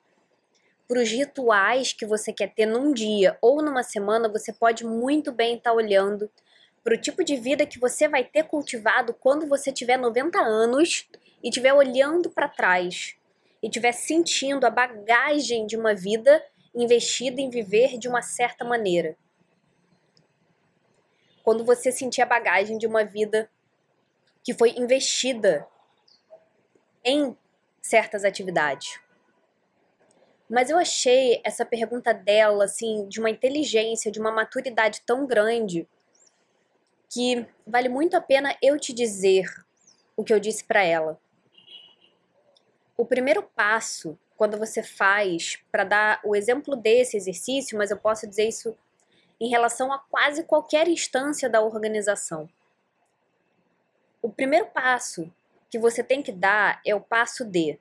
para 0.88 1.01
os 1.01 1.10
rituais 1.10 1.91
que 1.94 2.05
você 2.05 2.32
quer 2.32 2.53
ter 2.53 2.65
num 2.65 2.94
dia 2.94 3.38
ou 3.41 3.62
numa 3.62 3.84
semana, 3.84 4.29
você 4.29 4.53
pode 4.53 4.86
muito 4.86 5.32
bem 5.32 5.58
estar 5.58 5.72
tá 5.72 5.75
olhando 5.75 6.32
para 6.86 6.94
o 6.94 7.01
tipo 7.01 7.24
de 7.24 7.36
vida 7.36 7.65
que 7.65 7.80
você 7.80 8.08
vai 8.08 8.24
ter 8.24 8.44
cultivado 8.44 9.12
quando 9.12 9.48
você 9.48 9.72
tiver 9.72 9.98
90 9.98 10.38
anos 10.38 11.10
e 11.42 11.50
estiver 11.50 11.74
olhando 11.74 12.30
para 12.30 12.48
trás 12.48 13.15
e 13.63 13.65
estiver 13.65 13.92
sentindo 13.92 14.68
a 14.68 14.70
bagagem 14.70 15.65
de 15.65 15.75
uma 15.75 15.96
vida 15.96 16.46
investida 16.75 17.42
em 17.42 17.50
viver 17.50 17.98
de 17.98 18.08
uma 18.08 18.22
certa 18.22 18.63
maneira. 18.63 19.18
Quando 21.44 21.65
você 21.65 21.92
sentir 21.92 22.22
a 22.22 22.25
bagagem 22.27 22.77
de 22.77 22.86
uma 22.86 23.04
vida 23.04 23.50
que 24.44 24.54
foi 24.54 24.75
investida 24.77 25.68
em 27.04 27.36
certas 27.82 28.24
atividades. 28.24 29.00
Mas 30.48 30.70
eu 30.70 30.77
achei 30.77 31.42
essa 31.44 31.65
pergunta 31.65 32.13
dela, 32.13 32.65
assim, 32.65 33.08
de 33.08 33.20
uma 33.20 33.32
inteligência, 33.32 34.12
de 34.12 34.20
uma 34.20 34.32
maturidade 34.32 35.01
tão 35.04 35.25
grande, 35.25 35.88
que 37.10 37.46
vale 37.66 37.90
muito 37.90 38.16
a 38.16 38.22
pena 38.22 38.56
eu 38.62 38.80
te 38.80 38.94
dizer 38.94 39.46
o 40.15 40.24
que 40.24 40.34
eu 40.34 40.39
disse 40.39 40.63
para 40.63 40.84
ela. 40.84 41.20
O 42.98 43.06
primeiro 43.06 43.44
passo, 43.44 44.18
quando 44.38 44.58
você 44.58 44.82
faz, 44.82 45.60
para 45.72 45.84
dar 45.84 46.22
o 46.24 46.36
exemplo 46.36 46.76
desse 46.76 47.18
exercício, 47.18 47.78
mas 47.78 47.91
eu 47.91 47.98
posso 47.98 48.28
dizer 48.28 48.48
isso 48.48 48.78
em 49.39 49.50
relação 49.50 49.91
a 49.91 50.00
quase 50.00 50.44
qualquer 50.44 50.88
instância 50.88 51.50
da 51.50 51.62
organização. 51.62 52.50
O 54.22 54.30
primeiro 54.30 54.68
passo 54.68 55.32
que 55.70 55.78
você 55.78 56.04
tem 56.04 56.22
que 56.22 56.32
dar 56.32 56.82
é 56.86 56.96
o 56.96 57.02
passo 57.02 57.44
de 57.44 57.78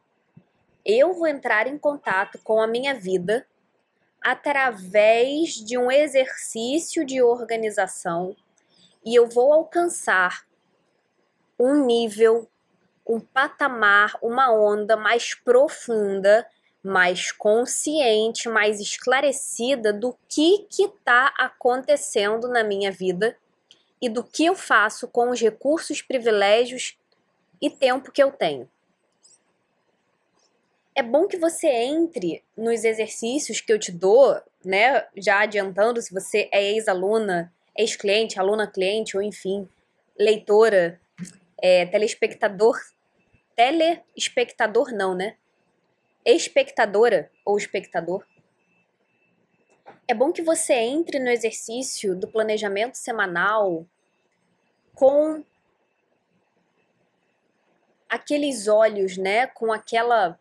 eu 0.85 1.15
vou 1.15 1.27
entrar 1.27 1.67
em 1.67 1.79
contato 1.79 2.39
com 2.43 2.61
a 2.61 2.67
minha 2.67 2.95
vida 2.95 3.47
através 4.21 5.55
de 5.55 5.79
um 5.79 5.91
exercício 5.91 7.05
de 7.05 7.23
organização 7.23 8.37
e 9.05 9.15
eu 9.15 9.29
vou 9.29 9.53
alcançar 9.53 10.47
um 11.59 11.85
nível, 11.85 12.49
um 13.07 13.21
patamar, 13.21 14.17
uma 14.23 14.51
onda 14.53 14.97
mais 14.97 15.35
profunda, 15.35 16.47
mais 16.83 17.33
consciente, 17.33 18.49
mais 18.49 18.81
esclarecida 18.81 19.93
do 19.93 20.17
que 20.29 20.67
está 20.71 21.33
acontecendo 21.39 22.49
na 22.49 22.63
minha 22.63 22.91
vida 22.91 23.37
e 24.01 24.09
do 24.09 24.23
que 24.23 24.45
eu 24.45 24.55
faço 24.55 25.09
com 25.09 25.31
os 25.31 25.41
recursos, 25.41 26.03
privilégios 26.03 26.99
e 27.61 27.71
tempo 27.71 28.13
que 28.13 28.23
eu 28.23 28.31
tenho. 28.31 28.69
É 30.95 31.03
bom 31.03 31.27
que 31.27 31.37
você 31.37 31.67
entre 31.67 32.45
nos 32.57 32.85
exercícios 32.85 33.61
que 33.61 33.73
eu 33.73 33.79
te 33.79 33.91
dou, 33.91 34.41
né? 34.65 35.07
Já 35.17 35.41
adiantando, 35.41 36.01
se 36.01 36.13
você 36.13 36.49
é 36.53 36.63
ex-aluna 36.63 37.53
ex-cliente, 37.77 38.39
aluna-cliente, 38.39 39.17
ou 39.17 39.23
enfim, 39.23 39.69
leitora, 40.19 41.01
é, 41.61 41.87
telespectador, 41.87 42.79
telespectador 43.57 44.93
não, 44.93 45.15
né? 45.15 45.37
Espectadora 46.25 47.31
ou 47.45 47.57
espectador. 47.57 48.25
É 50.07 50.15
bom 50.15 50.33
que 50.33 50.43
você 50.43 50.75
entre 50.75 51.19
no 51.19 51.31
exercício 51.31 52.15
do 52.15 52.29
planejamento 52.29 52.97
semanal 52.97 53.87
com 54.95 55.45
aqueles 58.09 58.69
olhos, 58.69 59.17
né? 59.17 59.47
Com 59.47 59.73
aquela 59.73 60.39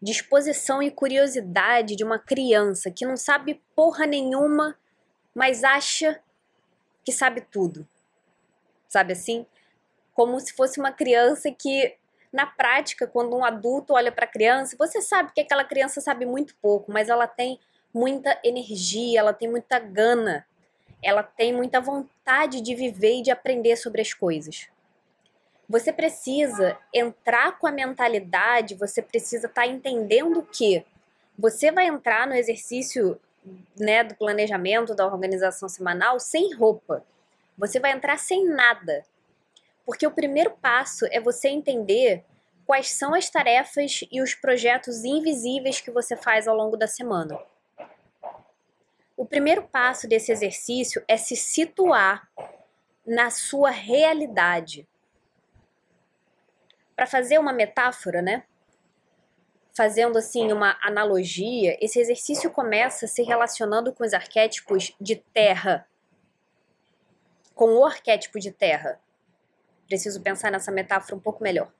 disposição 0.00 0.82
e 0.82 0.90
curiosidade 0.90 1.94
de 1.94 2.04
uma 2.04 2.18
criança 2.18 2.90
que 2.90 3.04
não 3.04 3.16
sabe 3.16 3.62
porra 3.74 4.06
nenhuma 4.06 4.78
mas 5.34 5.64
acha 5.64 6.20
que 7.04 7.12
sabe 7.12 7.40
tudo. 7.40 7.86
Sabe 8.88 9.12
assim? 9.12 9.46
Como 10.14 10.38
se 10.40 10.52
fosse 10.52 10.80
uma 10.80 10.92
criança 10.92 11.50
que, 11.50 11.96
na 12.32 12.46
prática, 12.46 13.06
quando 13.06 13.36
um 13.36 13.44
adulto 13.44 13.94
olha 13.94 14.12
para 14.12 14.24
a 14.24 14.30
criança, 14.30 14.76
você 14.78 15.00
sabe 15.00 15.32
que 15.32 15.40
aquela 15.40 15.64
criança 15.64 16.00
sabe 16.00 16.26
muito 16.26 16.54
pouco, 16.56 16.92
mas 16.92 17.08
ela 17.08 17.26
tem 17.26 17.58
muita 17.92 18.38
energia, 18.44 19.20
ela 19.20 19.32
tem 19.32 19.48
muita 19.48 19.78
gana, 19.78 20.46
ela 21.02 21.22
tem 21.22 21.52
muita 21.52 21.80
vontade 21.80 22.60
de 22.60 22.74
viver 22.74 23.18
e 23.18 23.22
de 23.22 23.30
aprender 23.30 23.76
sobre 23.76 24.00
as 24.00 24.12
coisas. 24.12 24.68
Você 25.68 25.92
precisa 25.92 26.76
entrar 26.92 27.58
com 27.58 27.66
a 27.66 27.72
mentalidade, 27.72 28.74
você 28.74 29.00
precisa 29.00 29.46
estar 29.46 29.62
tá 29.62 29.68
entendendo 29.68 30.42
que 30.42 30.84
você 31.38 31.70
vai 31.70 31.86
entrar 31.86 32.26
no 32.26 32.34
exercício 32.34 33.18
né, 33.78 34.04
do 34.04 34.14
planejamento 34.14 34.94
da 34.94 35.06
organização 35.06 35.68
semanal 35.68 36.20
sem 36.20 36.54
roupa. 36.54 37.04
Você 37.56 37.78
vai 37.78 37.92
entrar 37.92 38.18
sem 38.18 38.44
nada. 38.44 39.04
Porque 39.84 40.06
o 40.06 40.10
primeiro 40.10 40.50
passo 40.50 41.06
é 41.10 41.20
você 41.20 41.48
entender 41.48 42.24
quais 42.66 42.90
são 42.90 43.14
as 43.14 43.28
tarefas 43.28 44.04
e 44.10 44.22
os 44.22 44.34
projetos 44.34 45.04
invisíveis 45.04 45.80
que 45.80 45.90
você 45.90 46.16
faz 46.16 46.46
ao 46.46 46.56
longo 46.56 46.76
da 46.76 46.86
semana. 46.86 47.38
O 49.16 49.26
primeiro 49.26 49.62
passo 49.62 50.08
desse 50.08 50.32
exercício 50.32 51.02
é 51.08 51.16
se 51.16 51.36
situar 51.36 52.28
na 53.04 53.28
sua 53.30 53.70
realidade. 53.70 54.86
Para 56.94 57.06
fazer 57.06 57.38
uma 57.38 57.52
metáfora, 57.52 58.22
né? 58.22 58.44
Fazendo 59.80 60.18
assim 60.18 60.52
uma 60.52 60.76
analogia, 60.82 61.74
esse 61.80 61.98
exercício 61.98 62.50
começa 62.50 63.06
se 63.06 63.22
relacionando 63.22 63.94
com 63.94 64.04
os 64.04 64.12
arquétipos 64.12 64.94
de 65.00 65.16
terra, 65.16 65.88
com 67.54 67.78
o 67.78 67.86
arquétipo 67.86 68.38
de 68.38 68.50
terra. 68.50 69.00
Preciso 69.86 70.20
pensar 70.20 70.52
nessa 70.52 70.70
metáfora 70.70 71.16
um 71.16 71.18
pouco 71.18 71.42
melhor. 71.42 71.72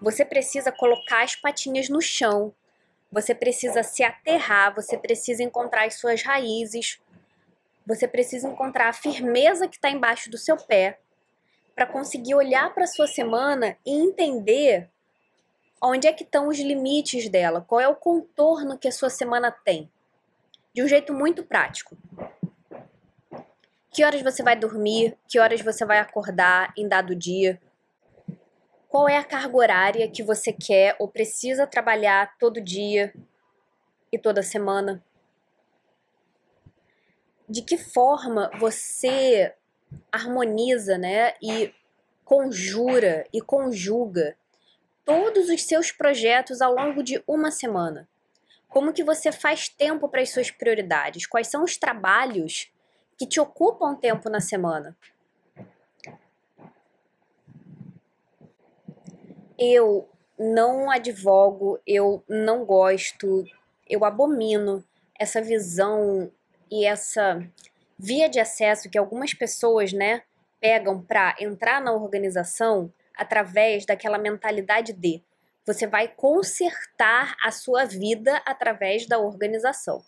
Você 0.00 0.24
precisa 0.24 0.70
colocar 0.70 1.24
as 1.24 1.34
patinhas 1.34 1.88
no 1.88 2.00
chão, 2.00 2.54
você 3.10 3.34
precisa 3.34 3.82
se 3.82 4.04
aterrar, 4.04 4.72
você 4.72 4.96
precisa 4.96 5.42
encontrar 5.42 5.86
as 5.86 5.94
suas 5.94 6.22
raízes, 6.22 7.00
você 7.84 8.06
precisa 8.06 8.48
encontrar 8.48 8.88
a 8.88 8.92
firmeza 8.92 9.66
que 9.66 9.74
está 9.74 9.90
embaixo 9.90 10.30
do 10.30 10.38
seu 10.38 10.56
pé 10.56 11.00
para 11.74 11.86
conseguir 11.86 12.36
olhar 12.36 12.72
para 12.72 12.86
sua 12.86 13.08
semana 13.08 13.76
e 13.84 13.90
entender 13.90 14.88
onde 15.82 16.06
é 16.06 16.12
que 16.12 16.24
estão 16.24 16.48
os 16.48 16.58
limites 16.58 17.28
dela, 17.28 17.60
qual 17.60 17.80
é 17.80 17.88
o 17.88 17.96
contorno 17.96 18.78
que 18.78 18.88
a 18.88 18.92
sua 18.92 19.10
semana 19.10 19.50
tem. 19.50 19.90
De 20.74 20.82
um 20.82 20.88
jeito 20.88 21.12
muito 21.12 21.44
prático. 21.44 21.96
Que 23.90 24.04
horas 24.04 24.20
você 24.20 24.42
vai 24.42 24.54
dormir? 24.54 25.16
Que 25.26 25.38
horas 25.38 25.62
você 25.62 25.84
vai 25.84 25.98
acordar 25.98 26.72
em 26.76 26.86
dado 26.86 27.14
dia? 27.14 27.60
Qual 28.88 29.08
é 29.08 29.16
a 29.16 29.24
carga 29.24 29.56
horária 29.56 30.10
que 30.10 30.22
você 30.22 30.52
quer 30.52 30.96
ou 30.98 31.08
precisa 31.08 31.66
trabalhar 31.66 32.36
todo 32.38 32.60
dia 32.60 33.14
e 34.12 34.18
toda 34.18 34.42
semana? 34.42 35.02
De 37.48 37.62
que 37.62 37.78
forma 37.78 38.50
você 38.58 39.54
harmoniza, 40.10 40.98
né, 40.98 41.34
e 41.40 41.72
conjura 42.24 43.24
e 43.32 43.40
conjuga 43.40 44.36
todos 45.06 45.48
os 45.48 45.62
seus 45.62 45.92
projetos 45.92 46.60
ao 46.60 46.74
longo 46.74 47.02
de 47.02 47.22
uma 47.26 47.52
semana? 47.52 48.08
Como 48.68 48.92
que 48.92 49.04
você 49.04 49.30
faz 49.30 49.68
tempo 49.68 50.08
para 50.08 50.20
as 50.20 50.30
suas 50.30 50.50
prioridades? 50.50 51.26
Quais 51.26 51.46
são 51.46 51.62
os 51.62 51.76
trabalhos 51.76 52.70
que 53.16 53.24
te 53.24 53.40
ocupam 53.40 53.94
tempo 53.94 54.28
na 54.28 54.40
semana? 54.40 54.96
Eu 59.56 60.10
não 60.38 60.90
advogo, 60.90 61.80
eu 61.86 62.22
não 62.28 62.64
gosto, 62.64 63.44
eu 63.88 64.04
abomino 64.04 64.84
essa 65.18 65.40
visão 65.40 66.30
e 66.70 66.84
essa 66.84 67.48
via 67.96 68.28
de 68.28 68.38
acesso 68.38 68.90
que 68.90 68.98
algumas 68.98 69.32
pessoas, 69.32 69.92
né, 69.92 70.22
pegam 70.60 71.00
para 71.00 71.34
entrar 71.40 71.80
na 71.80 71.92
organização 71.92 72.92
através 73.16 73.86
daquela 73.86 74.18
mentalidade 74.18 74.92
de 74.92 75.22
você 75.66 75.86
vai 75.86 76.06
consertar 76.06 77.36
a 77.42 77.50
sua 77.50 77.84
vida 77.84 78.40
através 78.46 79.06
da 79.06 79.18
organização. 79.18 80.04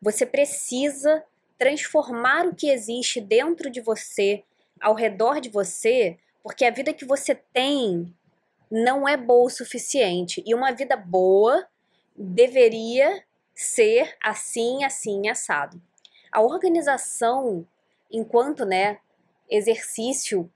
Você 0.00 0.24
precisa 0.24 1.24
transformar 1.58 2.46
o 2.46 2.54
que 2.54 2.70
existe 2.70 3.20
dentro 3.20 3.68
de 3.68 3.80
você, 3.80 4.44
ao 4.80 4.94
redor 4.94 5.40
de 5.40 5.48
você, 5.48 6.18
porque 6.42 6.64
a 6.64 6.70
vida 6.70 6.92
que 6.92 7.04
você 7.04 7.34
tem 7.34 8.14
não 8.70 9.08
é 9.08 9.16
boa 9.16 9.46
o 9.46 9.50
suficiente. 9.50 10.42
E 10.46 10.54
uma 10.54 10.70
vida 10.70 10.96
boa 10.96 11.66
deveria 12.14 13.24
ser 13.54 14.16
assim, 14.22 14.84
assim, 14.84 15.28
assado. 15.28 15.80
A 16.30 16.40
organização, 16.40 17.66
enquanto 18.10 18.64
né, 18.64 18.98
exercício, 19.48 20.50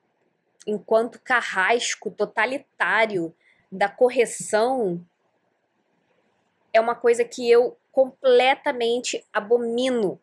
enquanto 0.67 1.21
carrasco 1.21 2.11
totalitário 2.11 3.35
da 3.71 3.89
correção, 3.89 5.05
é 6.73 6.81
uma 6.81 6.95
coisa 6.95 7.25
que 7.25 7.51
eu 7.51 7.77
completamente 7.93 9.25
abomino. 9.33 10.21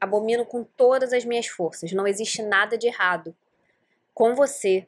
Abomino 0.00 0.44
com 0.44 0.64
todas 0.64 1.12
as 1.12 1.24
minhas 1.24 1.46
forças. 1.46 1.92
Não 1.92 2.06
existe 2.06 2.42
nada 2.42 2.76
de 2.76 2.86
errado 2.86 3.34
com 4.14 4.34
você, 4.34 4.86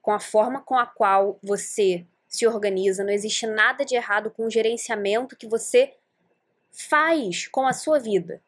com 0.00 0.12
a 0.12 0.20
forma 0.20 0.60
com 0.60 0.76
a 0.76 0.86
qual 0.86 1.38
você 1.42 2.06
se 2.34 2.46
organiza, 2.48 3.04
não 3.04 3.12
existe 3.12 3.46
nada 3.46 3.84
de 3.84 3.94
errado 3.94 4.28
com 4.28 4.46
o 4.46 4.50
gerenciamento 4.50 5.36
que 5.36 5.46
você 5.46 5.94
faz 6.72 7.46
com 7.46 7.64
a 7.64 7.72
sua 7.72 8.00
vida. 8.00 8.42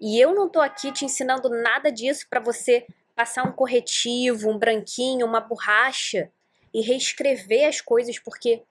E 0.00 0.18
eu 0.18 0.34
não 0.34 0.48
tô 0.48 0.60
aqui 0.60 0.90
te 0.90 1.04
ensinando 1.04 1.48
nada 1.48 1.92
disso 1.92 2.26
para 2.28 2.40
você 2.40 2.86
passar 3.20 3.46
um 3.46 3.52
corretivo, 3.52 4.48
um 4.48 4.56
branquinho, 4.56 5.26
uma 5.26 5.42
borracha 5.42 6.32
e 6.72 6.80
reescrever 6.80 7.68
as 7.68 7.78
coisas, 7.78 8.18
porque 8.18 8.62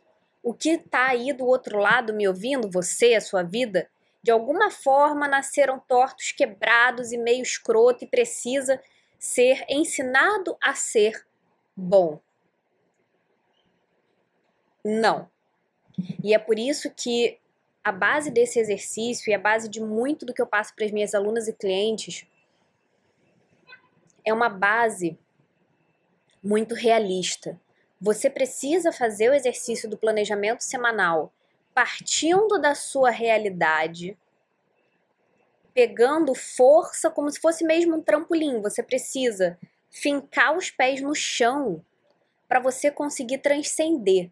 o 0.41 0.55
que 0.55 0.79
tá 0.79 1.09
aí 1.09 1.31
do 1.31 1.45
outro 1.45 1.77
lado 1.77 2.15
me 2.15 2.27
ouvindo, 2.27 2.67
você, 2.67 3.13
a 3.13 3.21
sua 3.21 3.43
vida, 3.43 3.87
de 4.23 4.31
alguma 4.31 4.71
forma 4.71 5.27
nasceram 5.27 5.77
tortos, 5.77 6.31
quebrados 6.31 7.11
e 7.11 7.17
meio 7.19 7.43
escroto 7.43 8.03
e 8.03 8.07
precisa 8.07 8.81
ser 9.19 9.63
ensinado 9.69 10.57
a 10.59 10.73
ser 10.73 11.27
bom. 11.77 12.19
Não. 14.83 15.29
E 16.23 16.33
é 16.33 16.39
por 16.39 16.57
isso 16.57 16.89
que 16.89 17.37
a 17.83 17.91
base 17.91 18.31
desse 18.31 18.59
exercício 18.59 19.29
e 19.29 19.33
a 19.35 19.39
base 19.39 19.69
de 19.69 19.79
muito 19.79 20.25
do 20.25 20.33
que 20.33 20.41
eu 20.41 20.47
passo 20.47 20.73
para 20.75 20.85
as 20.85 20.91
minhas 20.91 21.13
alunas 21.13 21.47
e 21.47 21.53
clientes 21.53 22.25
é 24.29 24.33
uma 24.33 24.49
base 24.49 25.17
muito 26.43 26.73
realista. 26.75 27.59
Você 27.99 28.29
precisa 28.29 28.91
fazer 28.91 29.29
o 29.29 29.33
exercício 29.33 29.89
do 29.89 29.97
planejamento 29.97 30.61
semanal 30.61 31.33
partindo 31.73 32.59
da 32.59 32.75
sua 32.75 33.09
realidade, 33.09 34.17
pegando 35.73 36.35
força 36.35 37.09
como 37.09 37.29
se 37.31 37.39
fosse 37.39 37.63
mesmo 37.63 37.95
um 37.95 38.01
trampolim. 38.01 38.61
Você 38.61 38.83
precisa 38.83 39.57
fincar 39.89 40.57
os 40.57 40.69
pés 40.69 41.01
no 41.01 41.15
chão 41.15 41.81
para 42.49 42.59
você 42.59 42.91
conseguir 42.91 43.37
transcender. 43.37 44.29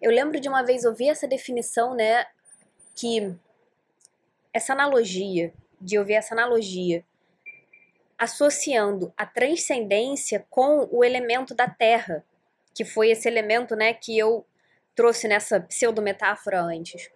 Eu 0.00 0.10
lembro 0.10 0.38
de 0.38 0.48
uma 0.48 0.62
vez 0.62 0.84
ouvir 0.84 1.08
essa 1.08 1.26
definição, 1.26 1.94
né, 1.94 2.26
que 2.94 3.34
essa 4.52 4.72
analogia, 4.72 5.52
de 5.80 5.98
ouvir 5.98 6.14
essa 6.14 6.34
analogia 6.34 7.04
associando 8.24 9.12
a 9.16 9.26
transcendência 9.26 10.46
com 10.48 10.88
o 10.90 11.04
elemento 11.04 11.54
da 11.54 11.68
terra, 11.68 12.24
que 12.74 12.84
foi 12.84 13.10
esse 13.10 13.28
elemento, 13.28 13.76
né, 13.76 13.92
que 13.92 14.16
eu 14.18 14.46
trouxe 14.96 15.28
nessa 15.28 15.60
pseudo-metáfora 15.60 16.60
antes. 16.60 17.10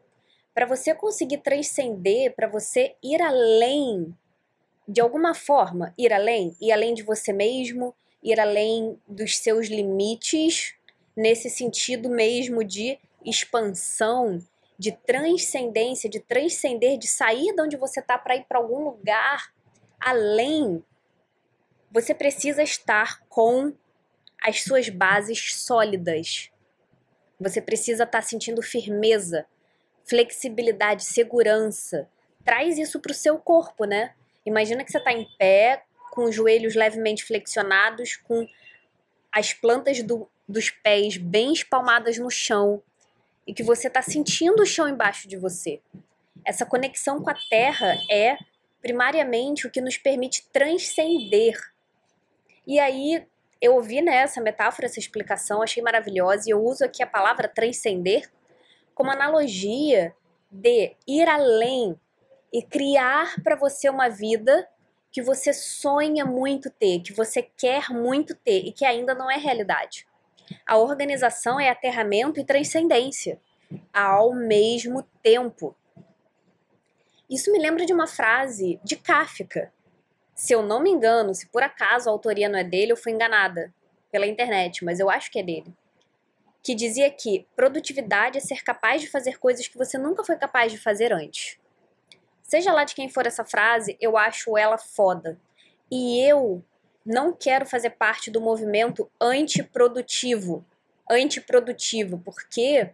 Para 0.55 0.67
você 0.67 0.95
conseguir 0.95 1.39
transcender, 1.39 2.35
para 2.35 2.47
você 2.47 2.95
ir 3.03 3.23
além, 3.23 4.15
de 4.87 5.01
alguma 5.01 5.35
forma, 5.35 5.95
ir 5.97 6.13
além, 6.13 6.55
ir 6.61 6.73
além 6.73 6.93
de 6.93 7.03
você 7.03 7.33
mesmo, 7.33 7.95
ir 8.23 8.39
além 8.39 9.01
dos 9.09 9.39
seus 9.39 9.69
limites, 9.69 10.75
nesse 11.17 11.49
sentido 11.49 12.11
mesmo 12.11 12.63
de 12.63 12.99
expansão, 13.25 14.45
de 14.79 14.93
transcendência, 14.93 16.09
de 16.09 16.21
transcender, 16.21 16.99
de 16.99 17.09
sair 17.09 17.55
de 17.55 17.63
onde 17.63 17.77
você 17.77 18.01
está 18.01 18.19
para 18.19 18.37
ir 18.37 18.45
para 18.45 18.59
algum 18.59 18.85
lugar 18.85 19.53
além, 20.01 20.83
você 21.91 22.15
precisa 22.15 22.63
estar 22.63 23.21
com 23.29 23.73
as 24.43 24.63
suas 24.63 24.89
bases 24.89 25.55
sólidas. 25.55 26.51
Você 27.41 27.61
precisa 27.61 28.05
estar 28.05 28.21
tá 28.21 28.23
sentindo 28.23 28.63
firmeza, 28.63 29.47
flexibilidade, 30.05 31.05
segurança. 31.05 32.09
Traz 32.45 32.79
isso 32.79 33.01
para 33.01 33.13
o 33.13 33.15
seu 33.15 33.39
corpo, 33.39 33.85
né? 33.85 34.15
Imagina 34.45 34.85
que 34.85 34.91
você 34.91 34.99
está 34.99 35.13
em 35.13 35.29
pé, 35.39 35.83
com 36.11 36.25
os 36.25 36.35
joelhos 36.35 36.75
levemente 36.75 37.25
flexionados, 37.25 38.17
com 38.17 38.47
as 39.31 39.53
plantas 39.53 40.03
do, 40.03 40.29
dos 40.49 40.71
pés 40.71 41.17
bem 41.17 41.53
espalmadas 41.53 42.19
no 42.19 42.31
chão 42.31 42.83
e 43.47 43.55
que 43.55 43.63
você 43.63 43.89
está 43.89 44.03
sentindo 44.03 44.63
o 44.63 44.67
chão 44.67 44.89
embaixo 44.89 45.29
de 45.29 45.37
você. 45.37 45.81
Essa 46.45 46.67
conexão 46.67 47.23
com 47.23 47.31
a 47.31 47.39
terra 47.49 47.99
é 48.11 48.37
primariamente 48.81 49.67
o 49.67 49.71
que 49.71 49.81
nos 49.81 49.97
permite 49.97 50.47
transcender. 50.53 51.57
E 52.69 52.79
aí 52.79 53.27
eu 53.63 53.75
ouvi 53.75 54.03
né, 54.03 54.17
essa 54.17 54.43
metáfora, 54.43 54.87
essa 54.87 54.99
explicação, 54.99 55.63
achei 55.63 55.83
maravilhosa 55.83 56.45
e 56.47 56.53
eu 56.53 56.63
uso 56.63 56.85
aqui 56.85 57.03
a 57.03 57.07
palavra 57.07 57.49
transcender 57.49 58.31
como 58.95 59.11
analogia 59.11 60.15
de 60.51 60.95
ir 61.07 61.27
além 61.27 61.99
e 62.53 62.63
criar 62.63 63.43
para 63.43 63.57
você 63.57 63.89
uma 63.89 64.11
vida 64.11 64.69
que 65.11 65.23
você 65.23 65.51
sonha 65.55 66.27
muito 66.27 66.69
ter, 66.69 67.01
que 67.01 67.15
você 67.15 67.43
quer 67.43 67.89
muito 67.89 68.35
ter 68.35 68.67
e 68.67 68.73
que 68.73 68.85
ainda 68.85 69.15
não 69.15 69.31
é 69.31 69.37
realidade. 69.37 70.07
A 70.67 70.77
organização 70.77 71.59
é 71.59 71.71
aterramento 71.71 72.39
e 72.39 72.45
transcendência 72.45 73.41
ao 73.93 74.35
mesmo 74.35 75.03
tempo. 75.23 75.75
Isso 77.31 77.51
me 77.51 77.59
lembra 77.59 77.87
de 77.87 77.95
uma 77.95 78.07
frase 78.07 78.79
de 78.85 78.97
Kafka. 78.97 79.73
Se 80.39 80.53
eu 80.53 80.63
não 80.63 80.81
me 80.81 80.89
engano, 80.89 81.35
se 81.35 81.49
por 81.49 81.65
acaso 81.65 82.09
a 82.09 82.13
autoria 82.13 82.49
não 82.49 82.57
é 82.57 82.63
dele, 82.63 82.93
eu 82.93 82.97
fui 82.97 83.11
enganada 83.11 83.75
pela 84.09 84.25
internet, 84.25 84.85
mas 84.85 85.01
eu 85.01 85.11
acho 85.11 85.33
que 85.33 85.41
é 85.41 85.43
dele. 85.43 85.75
Que 86.63 86.77
dizia 86.77 87.11
que 87.11 87.45
produtividade 87.57 88.39
é 88.39 88.41
ser 88.41 88.63
capaz 88.63 89.03
de 89.03 89.11
fazer 89.11 89.41
coisas 89.41 89.67
que 89.67 89.77
você 89.77 89.99
nunca 89.99 90.23
foi 90.23 90.37
capaz 90.37 90.71
de 90.71 90.79
fazer 90.79 91.13
antes. 91.13 91.59
Seja 92.41 92.73
lá 92.73 92.85
de 92.85 92.95
quem 92.95 93.09
for 93.09 93.27
essa 93.27 93.45
frase, 93.45 93.97
eu 94.01 94.17
acho 94.17 94.57
ela 94.57 94.79
foda. 94.79 95.37
E 95.91 96.21
eu 96.21 96.63
não 97.05 97.33
quero 97.33 97.67
fazer 97.67 97.91
parte 97.91 98.31
do 98.31 98.41
movimento 98.41 99.11
antiprodutivo. 99.21 100.65
Antiprodutivo, 101.11 102.23
porque 102.25 102.91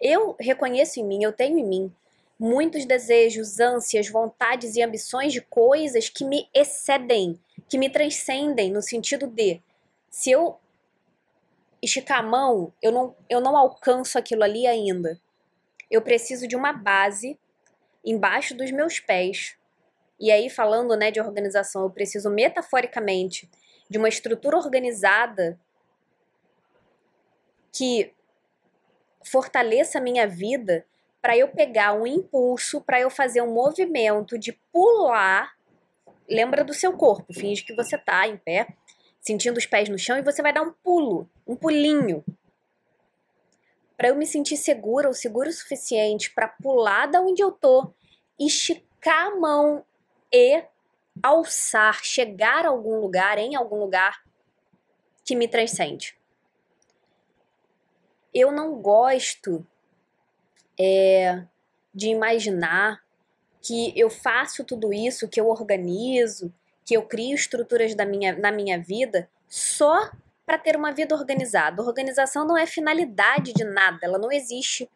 eu 0.00 0.34
reconheço 0.40 0.98
em 0.98 1.04
mim, 1.04 1.22
eu 1.22 1.32
tenho 1.32 1.58
em 1.58 1.64
mim 1.64 1.94
muitos 2.38 2.84
desejos, 2.84 3.58
ânsias, 3.60 4.08
vontades 4.08 4.76
e 4.76 4.82
ambições 4.82 5.32
de 5.32 5.40
coisas 5.40 6.08
que 6.08 6.24
me 6.24 6.48
excedem, 6.54 7.40
que 7.68 7.78
me 7.78 7.88
transcendem, 7.88 8.70
no 8.70 8.82
sentido 8.82 9.26
de 9.26 9.60
se 10.10 10.30
eu 10.30 10.58
esticar 11.82 12.20
a 12.20 12.22
mão, 12.22 12.72
eu 12.82 12.92
não, 12.92 13.16
eu 13.28 13.40
não 13.40 13.56
alcanço 13.56 14.18
aquilo 14.18 14.42
ali 14.42 14.66
ainda. 14.66 15.20
Eu 15.90 16.02
preciso 16.02 16.46
de 16.46 16.56
uma 16.56 16.72
base 16.72 17.38
embaixo 18.04 18.54
dos 18.54 18.70
meus 18.70 19.00
pés. 19.00 19.56
E 20.18 20.30
aí, 20.30 20.48
falando 20.48 20.96
né, 20.96 21.10
de 21.10 21.20
organização, 21.20 21.82
eu 21.82 21.90
preciso 21.90 22.30
metaforicamente 22.30 23.48
de 23.88 23.98
uma 23.98 24.08
estrutura 24.08 24.56
organizada 24.56 25.58
que 27.72 28.12
fortaleça 29.22 29.98
a 29.98 30.00
minha 30.00 30.26
vida 30.26 30.86
para 31.26 31.36
eu 31.36 31.48
pegar 31.48 31.92
um 31.92 32.06
impulso, 32.06 32.80
para 32.80 33.00
eu 33.00 33.10
fazer 33.10 33.42
um 33.42 33.52
movimento 33.52 34.38
de 34.38 34.52
pular. 34.72 35.56
Lembra 36.30 36.62
do 36.62 36.72
seu 36.72 36.96
corpo, 36.96 37.34
finge 37.34 37.64
que 37.64 37.74
você 37.74 37.98
tá 37.98 38.28
em 38.28 38.36
pé, 38.36 38.68
sentindo 39.20 39.56
os 39.56 39.66
pés 39.66 39.88
no 39.88 39.98
chão 39.98 40.16
e 40.16 40.22
você 40.22 40.40
vai 40.40 40.52
dar 40.52 40.62
um 40.62 40.72
pulo, 40.72 41.28
um 41.44 41.56
pulinho. 41.56 42.24
Para 43.96 44.10
eu 44.10 44.14
me 44.14 44.24
sentir 44.24 44.56
segura 44.56 45.08
ou 45.08 45.14
seguro 45.14 45.48
o 45.48 45.52
suficiente 45.52 46.32
para 46.32 46.46
pular 46.46 47.06
da 47.06 47.20
onde 47.20 47.42
eu 47.42 47.50
tô, 47.50 47.92
esticar 48.38 49.26
a 49.26 49.34
mão 49.34 49.84
e 50.32 50.62
alçar, 51.20 52.04
chegar 52.04 52.64
a 52.64 52.68
algum 52.68 53.00
lugar, 53.00 53.36
em 53.36 53.56
algum 53.56 53.80
lugar 53.80 54.22
que 55.24 55.34
me 55.34 55.48
transcende. 55.48 56.16
Eu 58.32 58.52
não 58.52 58.80
gosto 58.80 59.66
é, 60.78 61.42
de 61.94 62.08
imaginar 62.08 63.02
que 63.60 63.92
eu 63.96 64.08
faço 64.08 64.64
tudo 64.64 64.92
isso, 64.92 65.28
que 65.28 65.40
eu 65.40 65.48
organizo, 65.48 66.52
que 66.84 66.96
eu 66.96 67.02
crio 67.02 67.34
estruturas 67.34 67.94
da 67.94 68.04
minha, 68.04 68.36
na 68.36 68.52
minha 68.52 68.78
vida 68.78 69.28
só 69.48 70.10
para 70.44 70.56
ter 70.56 70.76
uma 70.76 70.92
vida 70.92 71.14
organizada. 71.14 71.82
Organização 71.82 72.46
não 72.46 72.56
é 72.56 72.66
finalidade 72.66 73.52
de 73.52 73.64
nada, 73.64 73.98
ela 74.02 74.18
não 74.18 74.30
existe 74.30 74.88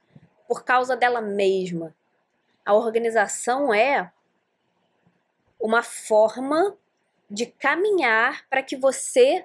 por 0.47 0.65
causa 0.65 0.97
dela 0.97 1.21
mesma. 1.21 1.95
A 2.65 2.75
organização 2.75 3.75
é 3.75 4.13
uma 5.59 5.83
forma 5.83 6.77
de 7.29 7.47
caminhar 7.47 8.47
para 8.49 8.63
que 8.63 8.77
você 8.77 9.45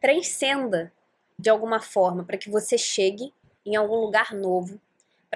transcenda 0.00 0.92
de 1.38 1.50
alguma 1.50 1.80
forma, 1.80 2.24
para 2.24 2.38
que 2.38 2.50
você 2.50 2.78
chegue 2.78 3.32
em 3.64 3.76
algum 3.76 3.96
lugar 3.96 4.32
novo, 4.32 4.80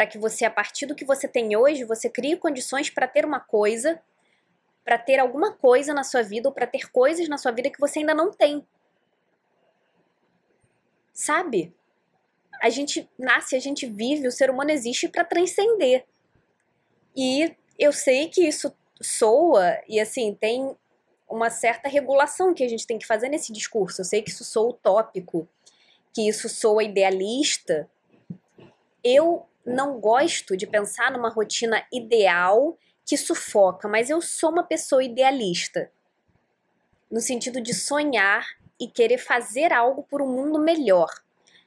para 0.00 0.06
que 0.06 0.16
você, 0.16 0.46
a 0.46 0.50
partir 0.50 0.86
do 0.86 0.94
que 0.94 1.04
você 1.04 1.28
tem 1.28 1.54
hoje, 1.54 1.84
você 1.84 2.08
crie 2.08 2.34
condições 2.34 2.88
para 2.88 3.06
ter 3.06 3.22
uma 3.22 3.38
coisa, 3.38 4.00
para 4.82 4.96
ter 4.96 5.18
alguma 5.18 5.52
coisa 5.52 5.92
na 5.92 6.02
sua 6.02 6.22
vida 6.22 6.48
ou 6.48 6.54
para 6.54 6.66
ter 6.66 6.90
coisas 6.90 7.28
na 7.28 7.36
sua 7.36 7.52
vida 7.52 7.68
que 7.68 7.78
você 7.78 7.98
ainda 7.98 8.14
não 8.14 8.30
tem. 8.30 8.66
Sabe? 11.12 11.74
A 12.62 12.70
gente 12.70 13.10
nasce, 13.18 13.54
a 13.54 13.58
gente 13.58 13.84
vive, 13.84 14.26
o 14.26 14.32
ser 14.32 14.48
humano 14.48 14.70
existe 14.70 15.06
para 15.06 15.22
transcender. 15.22 16.06
E 17.14 17.54
eu 17.78 17.92
sei 17.92 18.30
que 18.30 18.48
isso 18.48 18.74
soa 19.02 19.82
e 19.86 20.00
assim, 20.00 20.34
tem 20.34 20.74
uma 21.28 21.50
certa 21.50 21.90
regulação 21.90 22.54
que 22.54 22.64
a 22.64 22.68
gente 22.68 22.86
tem 22.86 22.98
que 22.98 23.06
fazer 23.06 23.28
nesse 23.28 23.52
discurso. 23.52 24.00
Eu 24.00 24.06
sei 24.06 24.22
que 24.22 24.30
isso 24.30 24.44
soa 24.44 24.70
utópico, 24.70 25.46
que 26.14 26.26
isso 26.26 26.48
soa 26.48 26.84
idealista. 26.84 27.86
Eu 29.04 29.46
não 29.64 30.00
gosto 30.00 30.56
de 30.56 30.66
pensar 30.66 31.10
numa 31.10 31.28
rotina 31.28 31.84
ideal 31.92 32.78
que 33.04 33.16
sufoca, 33.16 33.88
mas 33.88 34.08
eu 34.08 34.20
sou 34.20 34.50
uma 34.50 34.62
pessoa 34.62 35.02
idealista. 35.02 35.90
No 37.10 37.20
sentido 37.20 37.60
de 37.60 37.74
sonhar 37.74 38.46
e 38.78 38.86
querer 38.86 39.18
fazer 39.18 39.72
algo 39.72 40.02
por 40.04 40.22
um 40.22 40.28
mundo 40.28 40.58
melhor. 40.58 41.08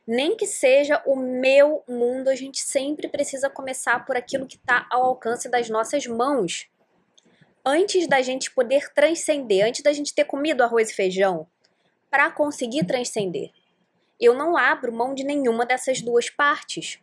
Nem 0.06 0.36
que 0.36 0.48
seja 0.48 1.02
o 1.06 1.16
meu 1.16 1.84
mundo, 1.88 2.30
a 2.30 2.36
gente 2.36 2.60
sempre 2.60 3.08
precisa 3.08 3.50
começar 3.50 4.06
por 4.06 4.18
aquilo 4.18 4.48
que 4.48 4.56
está 4.56 4.88
ao 4.90 5.04
alcance 5.04 5.50
das 5.50 5.70
nossas 5.70 6.08
mãos. 6.08 6.68
Antes 7.66 8.08
da 8.08 8.22
gente 8.22 8.52
poder 8.52 8.92
transcender, 8.94 9.66
antes 9.66 9.82
da 9.82 9.94
gente 9.94 10.14
ter 10.14 10.26
comido 10.26 10.64
arroz 10.64 10.90
e 10.90 10.94
feijão, 10.94 11.48
para 12.10 12.30
conseguir 12.32 12.86
transcender, 12.86 13.52
eu 14.20 14.34
não 14.34 14.58
abro 14.58 14.94
mão 14.94 15.14
de 15.14 15.24
nenhuma 15.24 15.66
dessas 15.66 16.02
duas 16.02 16.30
partes. 16.30 17.03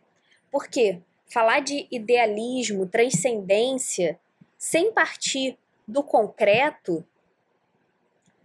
Porque 0.51 1.01
falar 1.27 1.61
de 1.61 1.87
idealismo, 1.89 2.85
transcendência, 2.85 4.19
sem 4.57 4.91
partir 4.91 5.57
do 5.87 6.03
concreto, 6.03 7.05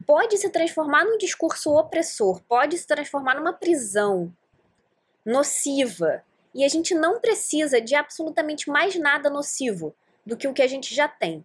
pode 0.06 0.38
se 0.38 0.48
transformar 0.48 1.04
num 1.04 1.18
discurso 1.18 1.76
opressor, 1.76 2.40
pode 2.44 2.78
se 2.78 2.86
transformar 2.86 3.34
numa 3.34 3.52
prisão 3.52 4.32
nociva. 5.24 6.24
E 6.54 6.64
a 6.64 6.68
gente 6.68 6.94
não 6.94 7.20
precisa 7.20 7.80
de 7.80 7.94
absolutamente 7.94 8.70
mais 8.70 8.94
nada 8.96 9.28
nocivo 9.28 9.94
do 10.24 10.36
que 10.36 10.48
o 10.48 10.54
que 10.54 10.62
a 10.62 10.66
gente 10.66 10.94
já 10.94 11.08
tem 11.08 11.44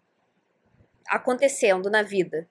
acontecendo 1.07 1.89
na 1.89 2.03
vida. 2.03 2.47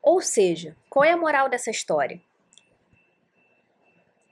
Ou 0.00 0.22
seja, 0.22 0.74
qual 0.88 1.04
é 1.04 1.12
a 1.12 1.16
moral 1.16 1.48
dessa 1.50 1.70
história? 1.70 2.20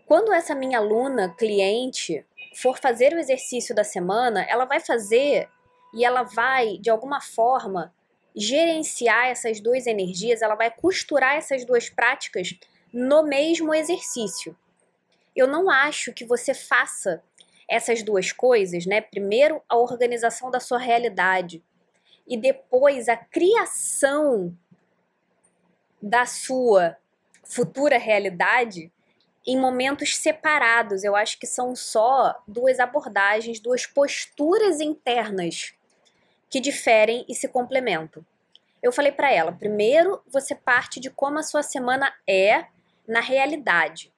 Quando 0.06 0.32
essa 0.32 0.54
minha 0.54 0.78
aluna, 0.78 1.34
cliente, 1.36 2.24
for 2.54 2.78
fazer 2.78 3.12
o 3.12 3.18
exercício 3.18 3.74
da 3.74 3.82
semana, 3.82 4.46
ela 4.48 4.64
vai 4.64 4.78
fazer 4.78 5.48
e 5.92 6.04
ela 6.04 6.22
vai, 6.22 6.78
de 6.78 6.88
alguma 6.88 7.20
forma, 7.20 7.92
gerenciar 8.34 9.26
essas 9.26 9.60
duas 9.60 9.84
energias, 9.84 10.42
ela 10.42 10.54
vai 10.54 10.70
costurar 10.70 11.34
essas 11.34 11.64
duas 11.64 11.90
práticas 11.90 12.54
no 12.92 13.24
mesmo 13.24 13.74
exercício. 13.74 14.56
Eu 15.34 15.48
não 15.48 15.68
acho 15.68 16.12
que 16.12 16.24
você 16.24 16.54
faça 16.54 17.20
essas 17.68 18.00
duas 18.04 18.30
coisas, 18.30 18.86
né? 18.86 19.00
Primeiro, 19.00 19.60
a 19.68 19.76
organização 19.76 20.52
da 20.52 20.60
sua 20.60 20.78
realidade 20.78 21.64
e 22.28 22.36
depois 22.36 23.08
a 23.08 23.16
criação 23.16 24.56
da 26.00 26.24
sua 26.26 26.96
futura 27.42 27.98
realidade 27.98 28.92
em 29.46 29.58
momentos 29.58 30.16
separados. 30.16 31.04
Eu 31.04 31.14
acho 31.14 31.38
que 31.38 31.46
são 31.46 31.74
só 31.76 32.34
duas 32.46 32.80
abordagens, 32.80 33.60
duas 33.60 33.86
posturas 33.86 34.80
internas 34.80 35.74
que 36.50 36.60
diferem 36.60 37.24
e 37.28 37.34
se 37.34 37.48
complementam. 37.48 38.24
Eu 38.82 38.92
falei 38.92 39.12
para 39.12 39.32
ela: 39.32 39.52
primeiro 39.52 40.22
você 40.26 40.54
parte 40.54 40.98
de 40.98 41.10
como 41.10 41.38
a 41.38 41.42
sua 41.42 41.62
semana 41.62 42.12
é 42.28 42.66
na 43.06 43.20
realidade. 43.20 44.12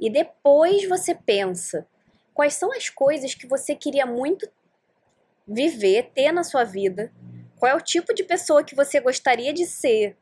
E 0.00 0.10
depois 0.10 0.88
você 0.88 1.14
pensa 1.14 1.86
quais 2.32 2.54
são 2.54 2.72
as 2.72 2.88
coisas 2.88 3.34
que 3.34 3.46
você 3.46 3.74
queria 3.74 4.04
muito 4.04 4.48
viver, 5.46 6.10
ter 6.14 6.32
na 6.32 6.42
sua 6.42 6.64
vida, 6.64 7.12
qual 7.56 7.70
é 7.70 7.74
o 7.74 7.80
tipo 7.80 8.12
de 8.12 8.24
pessoa 8.24 8.64
que 8.64 8.74
você 8.74 8.98
gostaria 8.98 9.52
de 9.52 9.66
ser, 9.66 10.16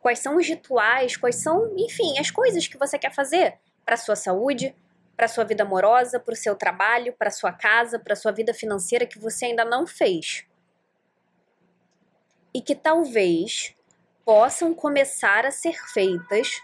quais 0.00 0.18
são 0.18 0.36
os 0.36 0.46
rituais, 0.46 1.16
quais 1.16 1.36
são, 1.36 1.72
enfim, 1.76 2.18
as 2.18 2.30
coisas 2.30 2.66
que 2.66 2.78
você 2.78 2.98
quer 2.98 3.14
fazer 3.14 3.58
para 3.84 3.96
sua 3.96 4.16
saúde, 4.16 4.74
para 5.16 5.28
sua 5.28 5.44
vida 5.44 5.62
amorosa, 5.62 6.18
para 6.18 6.32
o 6.32 6.36
seu 6.36 6.56
trabalho, 6.56 7.12
para 7.12 7.30
sua 7.30 7.52
casa, 7.52 7.98
para 7.98 8.16
sua 8.16 8.32
vida 8.32 8.54
financeira 8.54 9.06
que 9.06 9.18
você 9.18 9.46
ainda 9.46 9.64
não 9.64 9.86
fez. 9.86 10.46
E 12.54 12.60
que 12.62 12.74
talvez 12.74 13.74
possam 14.24 14.72
começar 14.72 15.44
a 15.44 15.50
ser 15.50 15.74
feitas, 15.92 16.62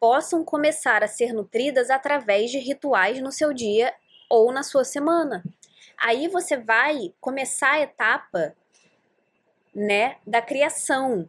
possam 0.00 0.44
começar 0.44 1.04
a 1.04 1.08
ser 1.08 1.32
nutridas 1.32 1.88
através 1.88 2.50
de 2.50 2.58
rituais 2.58 3.20
no 3.20 3.30
seu 3.30 3.52
dia 3.52 3.94
ou 4.28 4.52
na 4.52 4.62
sua 4.62 4.84
semana. 4.84 5.44
Aí 5.96 6.26
você 6.28 6.56
vai 6.56 7.14
começar 7.20 7.72
a 7.72 7.80
etapa, 7.80 8.56
né, 9.74 10.16
da 10.26 10.42
criação, 10.42 11.28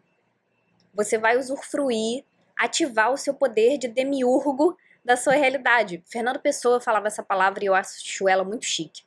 você 0.95 1.17
vai 1.17 1.37
usufruir, 1.37 2.23
ativar 2.57 3.11
o 3.11 3.17
seu 3.17 3.33
poder 3.33 3.77
de 3.77 3.87
demiurgo 3.87 4.77
da 5.03 5.17
sua 5.17 5.33
realidade. 5.33 6.01
Fernando 6.07 6.39
Pessoa 6.39 6.79
falava 6.79 7.07
essa 7.07 7.21
palavra 7.21 7.63
e 7.63 7.67
eu 7.67 7.75
acho 7.75 8.27
ela 8.27 8.43
muito 8.43 8.65
chique. 8.65 9.03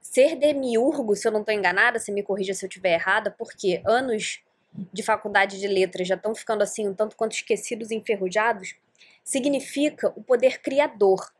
Ser 0.00 0.36
demiurgo, 0.36 1.14
se 1.14 1.28
eu 1.28 1.32
não 1.32 1.40
estou 1.40 1.54
enganada, 1.54 1.98
você 1.98 2.10
me 2.10 2.22
corrija 2.22 2.54
se 2.54 2.64
eu 2.64 2.68
estiver 2.68 2.94
errada, 2.94 3.30
porque 3.30 3.82
anos 3.84 4.42
de 4.92 5.02
faculdade 5.02 5.60
de 5.60 5.68
letras 5.68 6.08
já 6.08 6.14
estão 6.14 6.34
ficando 6.34 6.62
assim 6.62 6.88
um 6.88 6.94
tanto 6.94 7.16
quanto 7.16 7.32
esquecidos 7.32 7.90
e 7.90 7.96
enferrujados, 7.96 8.74
significa 9.22 10.12
o 10.16 10.22
poder 10.22 10.60
criador. 10.60 11.32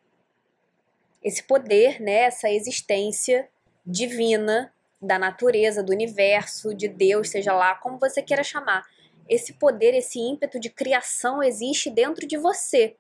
Esse 1.23 1.43
poder, 1.43 2.01
né, 2.01 2.25
essa 2.25 2.51
existência 2.51 3.49
divina 3.85 4.73
da 5.01 5.19
natureza, 5.19 5.83
do 5.83 5.93
universo, 5.93 6.75
de 6.75 6.89
Deus, 6.89 7.31
seja 7.31 7.53
lá 7.53 7.75
como 7.75 7.99
você 7.99 8.23
queira 8.23 8.45
chamar 8.45 8.85
esse 9.29 9.55
poder, 9.55 9.95
esse 9.95 10.19
ímpeto 10.19 10.59
de 10.61 10.71
criação 10.71 11.43
existe 11.43 11.91
dentro 11.91 12.27
de 12.27 12.37
você, 12.37 12.97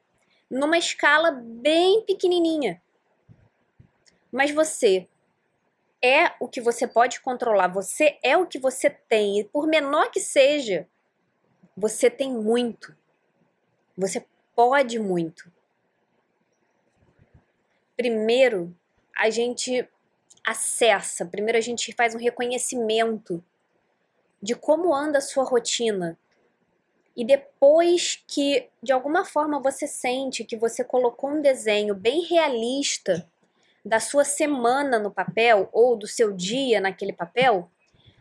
numa 0.50 0.78
escala 0.78 1.30
bem 1.30 2.02
pequenininha. 2.04 2.80
Mas 4.32 4.50
você 4.50 5.08
é 6.02 6.32
o 6.40 6.48
que 6.48 6.60
você 6.60 6.87
pode 6.87 7.20
controlar, 7.20 7.68
você 7.68 8.18
é 8.22 8.37
o 8.37 8.46
que 8.46 8.58
você 8.58 8.90
tem, 8.90 9.40
e 9.40 9.44
por 9.44 9.66
menor 9.66 10.10
que 10.10 10.20
seja, 10.20 10.88
você 11.76 12.10
tem 12.10 12.32
muito. 12.32 12.96
Você 13.96 14.24
pode 14.54 14.98
muito. 14.98 15.50
Primeiro, 17.96 18.76
a 19.16 19.30
gente 19.30 19.88
acessa, 20.44 21.24
primeiro 21.24 21.56
a 21.56 21.60
gente 21.60 21.92
faz 21.92 22.14
um 22.14 22.18
reconhecimento 22.18 23.42
de 24.44 24.54
como 24.54 24.94
anda 24.94 25.18
a 25.18 25.22
sua 25.22 25.42
rotina. 25.42 26.18
E 27.16 27.24
depois 27.24 28.22
que 28.28 28.68
de 28.83 28.92
alguma 28.92 29.24
forma 29.24 29.59
você 29.59 29.87
sente 29.87 30.44
que 30.44 30.54
você 30.54 30.85
colocou 30.85 31.30
um 31.30 31.40
desenho 31.40 31.94
bem 31.94 32.20
realista 32.20 33.26
da 33.83 33.98
sua 33.98 34.22
semana 34.22 34.98
no 34.98 35.11
papel 35.11 35.70
ou 35.72 35.96
do 35.96 36.07
seu 36.07 36.30
dia 36.30 36.78
naquele 36.78 37.14
papel, 37.14 37.70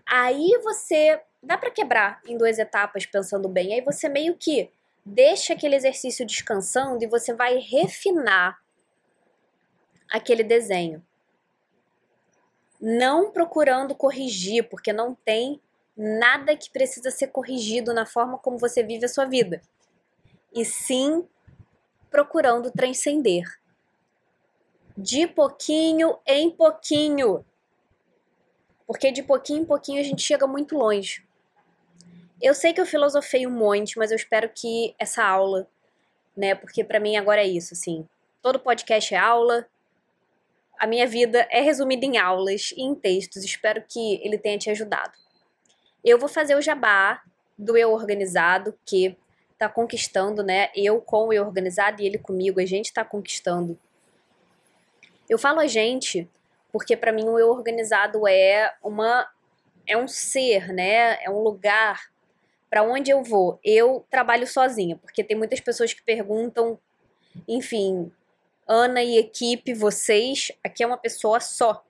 aí 0.06 0.58
você 0.64 1.20
dá 1.42 1.58
para 1.58 1.70
quebrar 1.70 2.22
em 2.26 2.38
duas 2.38 2.58
etapas 2.58 3.06
pensando 3.06 3.50
bem. 3.50 3.74
Aí 3.74 3.82
você 3.82 4.08
meio 4.08 4.38
que 4.38 4.72
deixa 5.06 5.52
aquele 5.52 5.76
exercício 5.76 6.26
descansando 6.26 7.04
e 7.04 7.08
você 7.08 7.34
vai 7.34 7.58
refinar 7.58 8.64
aquele 10.10 10.42
desenho. 10.42 11.06
Não 12.80 13.30
procurando 13.30 13.94
corrigir, 13.94 14.70
porque 14.70 14.94
não 14.94 15.14
tem 15.14 15.60
nada 15.96 16.56
que 16.56 16.70
precisa 16.70 17.12
ser 17.12 17.28
corrigido 17.28 17.94
na 17.94 18.06
forma 18.06 18.38
como 18.38 18.58
você 18.58 18.84
vive 18.84 19.06
a 19.06 19.10
sua 19.10 19.26
vida. 19.26 19.62
E 20.54 20.66
sim 20.66 21.28
procurando 22.10 22.72
transcender 22.72 23.44
de 24.98 25.28
pouquinho 25.28 26.18
em 26.26 26.50
pouquinho. 26.52 27.44
Porque 28.86 29.12
de 29.12 29.24
pouquinho 29.24 29.62
em 29.62 29.66
pouquinho 29.66 30.00
a 30.00 30.04
gente 30.04 30.22
chega 30.22 30.46
muito 30.46 30.78
longe. 30.78 31.26
Eu 32.42 32.54
sei 32.54 32.74
que 32.74 32.82
eu 32.82 32.86
filosofei 32.86 33.48
um 33.48 33.52
monte, 33.52 33.98
mas 33.98 34.12
eu 34.12 34.18
espero 34.18 34.50
que 34.50 34.94
essa 35.00 35.24
aula, 35.24 35.68
né, 36.36 36.54
porque 36.54 36.84
para 36.84 37.00
mim 37.00 37.16
agora 37.16 37.42
é 37.42 37.48
isso, 37.48 37.74
assim, 37.74 38.08
todo 38.42 38.60
podcast 38.60 39.14
é 39.14 39.18
aula. 39.18 39.66
A 40.78 40.86
minha 40.86 41.08
vida 41.08 41.48
é 41.50 41.62
resumida 41.62 42.06
em 42.06 42.18
aulas 42.18 42.72
e 42.76 42.82
em 42.82 42.94
textos. 42.94 43.44
Espero 43.44 43.84
que 43.88 44.20
ele 44.24 44.38
tenha 44.38 44.58
te 44.58 44.70
ajudado. 44.70 45.14
Eu 46.04 46.18
vou 46.18 46.30
fazer 46.30 46.56
o 46.56 46.62
jabá 46.62 47.22
do 47.58 47.78
eu 47.78 47.92
organizado 47.92 48.74
que 48.86 49.18
tá 49.58 49.70
conquistando, 49.70 50.44
né? 50.44 50.70
Eu 50.76 51.00
com 51.00 51.28
o 51.28 51.34
eu 51.34 51.46
organizado 51.46 52.02
e 52.02 52.06
ele 52.06 52.18
comigo, 52.18 52.60
a 52.60 52.66
gente 52.66 52.92
tá 52.92 53.06
conquistando 53.06 53.78
eu 55.30 55.38
falo 55.38 55.60
a 55.60 55.68
gente 55.68 56.30
porque 56.72 56.98
para 56.98 57.12
mim 57.12 57.26
o 57.26 57.38
eu 57.38 57.50
organizado 57.50 58.28
é 58.28 58.74
uma 58.84 59.28
é 59.86 59.98
um 59.98 60.08
ser, 60.08 60.72
né? 60.72 61.22
É 61.24 61.30
um 61.30 61.40
lugar 61.40 62.10
para 62.70 62.84
onde 62.84 63.12
eu 63.12 63.22
vou. 63.22 63.60
Eu 63.64 64.06
trabalho 64.10 64.48
sozinha, 64.48 64.96
porque 64.96 65.24
tem 65.24 65.38
muitas 65.38 65.60
pessoas 65.60 65.94
que 65.94 66.02
perguntam, 66.02 66.80
enfim, 67.48 68.12
Ana 68.66 69.04
e 69.04 69.18
equipe, 69.18 69.74
vocês, 69.74 70.52
aqui 70.64 70.84
é 70.84 70.88
uma 70.88 70.98
pessoa 70.98 71.40
só. 71.40 71.84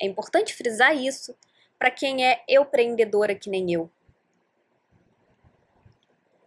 É 0.00 0.06
importante 0.06 0.54
frisar 0.54 0.96
isso 0.96 1.36
para 1.84 1.90
quem 1.90 2.26
é 2.26 2.42
empreendedora 2.48 3.34
que 3.34 3.50
nem 3.50 3.70
eu. 3.70 3.90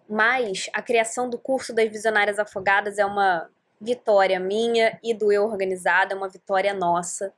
Mas 0.09 0.67
a 0.73 0.81
criação 0.81 1.29
do 1.29 1.37
curso 1.37 1.75
das 1.75 1.87
Visionárias 1.91 2.39
Afogadas 2.39 2.97
é 2.97 3.05
uma 3.05 3.47
vitória 3.79 4.39
minha 4.39 4.97
e 5.03 5.13
do 5.13 5.31
Eu 5.31 5.43
Organizada, 5.43 6.15
é 6.15 6.17
uma 6.17 6.27
vitória 6.27 6.73
nossa. 6.73 7.31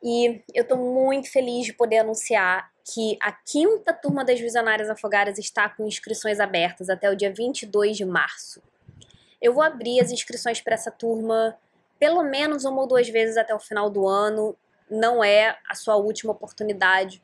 E 0.00 0.40
eu 0.54 0.62
estou 0.62 0.78
muito 0.78 1.28
feliz 1.28 1.66
de 1.66 1.72
poder 1.72 1.98
anunciar 1.98 2.70
que 2.84 3.18
a 3.20 3.32
quinta 3.32 3.92
turma 3.92 4.24
das 4.24 4.38
Visionárias 4.38 4.88
Afogadas 4.88 5.40
está 5.40 5.68
com 5.68 5.88
inscrições 5.88 6.38
abertas 6.38 6.88
até 6.88 7.10
o 7.10 7.16
dia 7.16 7.34
22 7.34 7.96
de 7.96 8.04
março. 8.04 8.62
Eu 9.42 9.54
vou 9.54 9.64
abrir 9.64 10.00
as 10.00 10.12
inscrições 10.12 10.60
para 10.60 10.74
essa 10.74 10.92
turma 10.92 11.58
pelo 11.98 12.22
menos 12.22 12.64
uma 12.64 12.82
ou 12.82 12.86
duas 12.86 13.08
vezes 13.08 13.36
até 13.36 13.52
o 13.52 13.58
final 13.58 13.90
do 13.90 14.06
ano. 14.06 14.56
Não 14.90 15.22
é 15.22 15.58
a 15.68 15.74
sua 15.74 15.96
última 15.96 16.32
oportunidade, 16.32 17.22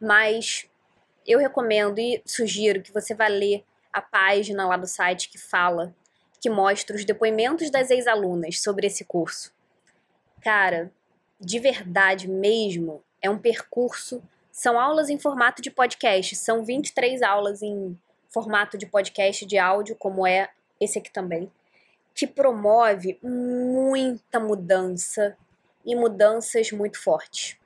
mas 0.00 0.66
eu 1.26 1.38
recomendo 1.38 1.98
e 1.98 2.22
sugiro 2.24 2.82
que 2.82 2.92
você 2.92 3.14
vá 3.14 3.26
ler 3.26 3.64
a 3.92 4.00
página 4.00 4.66
lá 4.66 4.76
do 4.76 4.86
site 4.86 5.28
que 5.28 5.38
fala 5.38 5.94
que 6.40 6.48
mostra 6.48 6.96
os 6.96 7.04
depoimentos 7.04 7.70
das 7.70 7.90
ex-alunas 7.90 8.60
sobre 8.60 8.86
esse 8.86 9.04
curso. 9.04 9.52
Cara, 10.40 10.90
de 11.38 11.58
verdade 11.58 12.26
mesmo, 12.26 13.02
é 13.20 13.28
um 13.28 13.38
percurso. 13.38 14.22
São 14.50 14.80
aulas 14.80 15.10
em 15.10 15.18
formato 15.18 15.60
de 15.60 15.70
podcast, 15.70 16.34
são 16.36 16.64
23 16.64 17.22
aulas 17.22 17.62
em 17.62 17.98
formato 18.30 18.78
de 18.78 18.86
podcast 18.86 19.44
de 19.44 19.58
áudio, 19.58 19.94
como 19.96 20.26
é 20.26 20.48
esse 20.80 20.98
aqui 20.98 21.10
também, 21.10 21.50
que 22.14 22.26
promove 22.26 23.18
muita 23.22 24.40
mudança 24.40 25.36
e 25.84 25.94
mudanças 25.94 26.72
muito 26.72 27.02
fortes. 27.02 27.58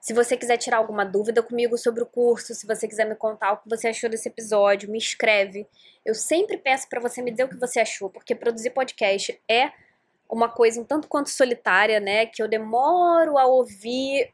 Se 0.00 0.12
você 0.12 0.36
quiser 0.36 0.56
tirar 0.56 0.78
alguma 0.78 1.04
dúvida 1.04 1.42
comigo 1.42 1.78
sobre 1.78 2.02
o 2.02 2.06
curso, 2.06 2.54
se 2.54 2.66
você 2.66 2.88
quiser 2.88 3.06
me 3.06 3.14
contar 3.14 3.52
o 3.52 3.58
que 3.58 3.68
você 3.68 3.86
achou 3.86 4.10
desse 4.10 4.28
episódio, 4.28 4.90
me 4.90 4.98
escreve. 4.98 5.64
Eu 6.04 6.12
sempre 6.12 6.56
peço 6.56 6.88
para 6.88 7.00
você 7.00 7.22
me 7.22 7.30
dizer 7.30 7.44
o 7.44 7.48
que 7.48 7.56
você 7.56 7.78
achou, 7.78 8.10
porque 8.10 8.34
produzir 8.34 8.70
podcast 8.70 9.40
é 9.48 9.70
uma 10.28 10.48
coisa 10.48 10.80
um 10.80 10.84
tanto 10.84 11.06
quanto 11.06 11.30
solitária, 11.30 12.00
né? 12.00 12.26
Que 12.26 12.42
eu 12.42 12.48
demoro 12.48 13.38
a 13.38 13.46
ouvir 13.46 14.32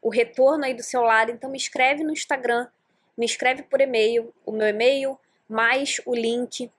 o 0.00 0.08
retorno 0.08 0.64
aí 0.64 0.72
do 0.72 0.82
seu 0.82 1.02
lado. 1.02 1.30
Então 1.30 1.50
me 1.50 1.58
escreve 1.58 2.02
no 2.02 2.12
Instagram, 2.12 2.66
me 3.14 3.26
escreve 3.26 3.64
por 3.64 3.82
e-mail, 3.82 4.32
o 4.46 4.52
meu 4.52 4.68
e-mail, 4.68 5.18
mais 5.46 6.00
o 6.06 6.14
link 6.14 6.70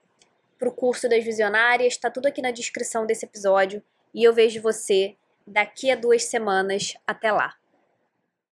para 0.58 0.68
o 0.68 0.72
curso 0.72 1.08
das 1.08 1.22
visionárias, 1.22 1.92
está 1.92 2.10
tudo 2.10 2.26
aqui 2.26 2.42
na 2.42 2.50
descrição 2.50 3.06
desse 3.06 3.24
episódio. 3.24 3.82
E 4.12 4.24
eu 4.24 4.32
vejo 4.32 4.60
você 4.60 5.14
daqui 5.46 5.90
a 5.90 5.96
duas 5.96 6.24
semanas. 6.24 6.94
Até 7.06 7.32
lá! 7.32 7.54